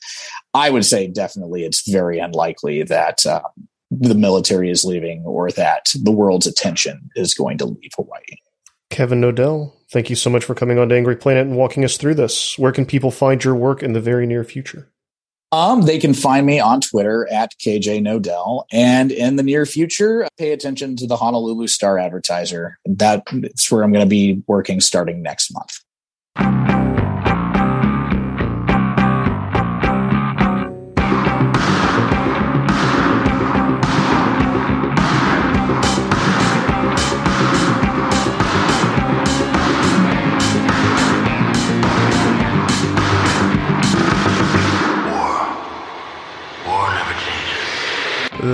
I 0.53 0.69
would 0.69 0.85
say 0.85 1.07
definitely 1.07 1.63
it's 1.63 1.89
very 1.89 2.19
unlikely 2.19 2.83
that 2.83 3.25
um, 3.25 3.41
the 3.91 4.15
military 4.15 4.69
is 4.69 4.83
leaving 4.83 5.23
or 5.25 5.51
that 5.51 5.87
the 6.03 6.11
world's 6.11 6.47
attention 6.47 7.09
is 7.15 7.33
going 7.33 7.57
to 7.59 7.65
leave 7.65 7.91
Hawaii. 7.95 8.21
Kevin 8.89 9.21
Knodell, 9.21 9.73
thank 9.91 10.09
you 10.09 10.15
so 10.15 10.29
much 10.29 10.43
for 10.43 10.55
coming 10.55 10.79
on 10.79 10.89
to 10.89 10.95
Angry 10.95 11.15
Planet 11.15 11.47
and 11.47 11.55
walking 11.55 11.85
us 11.85 11.97
through 11.97 12.15
this. 12.15 12.57
Where 12.57 12.71
can 12.71 12.85
people 12.85 13.11
find 13.11 13.43
your 13.43 13.55
work 13.55 13.83
in 13.83 13.93
the 13.93 14.01
very 14.01 14.25
near 14.25 14.43
future? 14.43 14.91
Um, 15.51 15.81
they 15.81 15.97
can 15.97 16.13
find 16.13 16.45
me 16.45 16.59
on 16.59 16.79
Twitter 16.81 17.27
at 17.31 17.53
KJ 17.59 18.01
Knodell. 18.01 18.65
And 18.71 19.11
in 19.11 19.35
the 19.35 19.43
near 19.43 19.65
future, 19.65 20.27
pay 20.37 20.51
attention 20.51 20.95
to 20.97 21.07
the 21.07 21.17
Honolulu 21.17 21.67
Star 21.67 21.97
Advertiser. 21.97 22.77
That's 22.85 23.71
where 23.71 23.83
I'm 23.83 23.91
going 23.91 24.05
to 24.05 24.09
be 24.09 24.43
working 24.47 24.79
starting 24.79 25.23
next 25.23 25.51
month. 25.51 26.68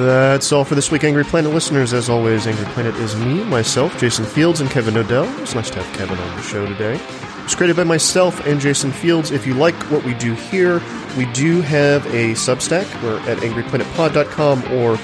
That's 0.04 0.52
all 0.52 0.66
for 0.66 0.76
this 0.76 0.92
week, 0.92 1.06
Angry 1.06 1.24
Planet 1.24 1.54
listeners. 1.54 1.94
As 1.94 2.10
always, 2.10 2.48
Angry 2.48 2.66
Planet 2.66 2.96
is 2.96 3.16
me, 3.16 3.46
myself, 3.46 3.98
Jason 3.98 4.26
Fields, 4.26 4.60
and 4.60 4.70
Kevin 4.70 4.96
Knodell. 4.96 5.40
It's 5.40 5.56
nice 5.56 5.70
to 5.70 5.82
have 5.82 5.98
Kevin 5.98 6.18
on 6.18 6.36
the 6.36 6.42
show 6.42 6.66
today. 6.66 7.00
It's 7.46 7.56
created 7.56 7.78
by 7.78 7.86
myself 7.86 8.46
and 8.46 8.60
Jason 8.60 8.92
Fields. 8.92 9.32
If 9.32 9.48
you 9.48 9.54
like 9.54 9.76
what 9.92 10.04
we 10.04 10.14
do 10.16 10.34
here, 10.34 10.82
we 11.18 11.26
do 11.28 11.62
have 11.62 12.06
a 12.08 12.34
Substack. 12.34 12.86
We're 13.02 13.20
at 13.30 13.38
angryplanetpod.com 13.38 14.64
or 14.74 14.98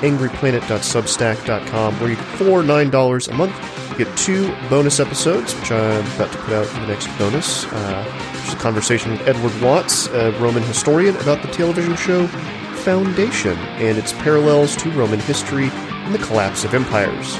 angryplanet.substack.com, 0.00 2.00
where 2.00 2.10
you 2.10 2.16
for 2.16 2.62
$9 2.62 3.28
a 3.28 3.34
month 3.34 3.98
You 3.98 4.04
get 4.04 4.16
two 4.16 4.54
bonus 4.70 5.00
episodes, 5.00 5.54
which 5.56 5.72
I'm 5.72 6.06
about 6.14 6.30
to 6.32 6.38
put 6.38 6.54
out 6.54 6.72
in 6.74 6.80
the 6.82 6.86
next 6.86 7.08
bonus. 7.18 7.66
Uh, 7.66 8.04
which 8.32 8.44
is 8.48 8.54
a 8.54 8.56
conversation 8.56 9.10
with 9.12 9.20
Edward 9.28 9.60
Watts, 9.60 10.06
a 10.06 10.30
Roman 10.38 10.62
historian, 10.62 11.16
about 11.16 11.42
the 11.42 11.48
television 11.48 11.96
show 11.96 12.26
Foundation 12.78 13.56
and 13.78 13.98
its 13.98 14.12
parallels 14.12 14.76
to 14.76 14.90
Roman 14.90 15.20
history 15.20 15.68
and 15.72 16.14
the 16.14 16.18
collapse 16.18 16.64
of 16.64 16.74
empires. 16.74 17.36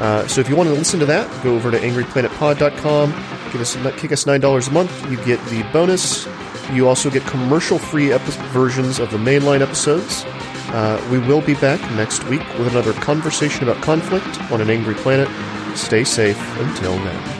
Uh, 0.00 0.26
so 0.26 0.40
if 0.40 0.48
you 0.48 0.56
want 0.56 0.68
to 0.68 0.74
listen 0.74 0.98
to 1.00 1.06
that, 1.06 1.28
go 1.42 1.54
over 1.54 1.70
to 1.70 1.78
angryplanetpod.com, 1.78 3.10
give 3.52 3.60
us, 3.60 3.76
kick 4.00 4.12
us 4.12 4.24
$9 4.24 4.68
a 4.68 4.70
month. 4.70 5.10
You 5.10 5.16
get 5.24 5.44
the 5.46 5.62
bonus. 5.72 6.26
You 6.72 6.88
also 6.88 7.10
get 7.10 7.22
commercial-free 7.26 8.12
epi- 8.12 8.30
versions 8.52 8.98
of 8.98 9.10
the 9.10 9.18
mainline 9.18 9.60
episodes. 9.60 10.24
Uh, 10.72 11.04
we 11.10 11.18
will 11.18 11.40
be 11.40 11.54
back 11.54 11.80
next 11.92 12.24
week 12.24 12.46
with 12.58 12.68
another 12.68 12.92
conversation 12.94 13.68
about 13.68 13.82
conflict 13.82 14.40
on 14.52 14.60
an 14.60 14.70
angry 14.70 14.94
planet. 14.94 15.28
Stay 15.76 16.04
safe 16.04 16.38
until 16.58 16.94
then. 16.98 17.39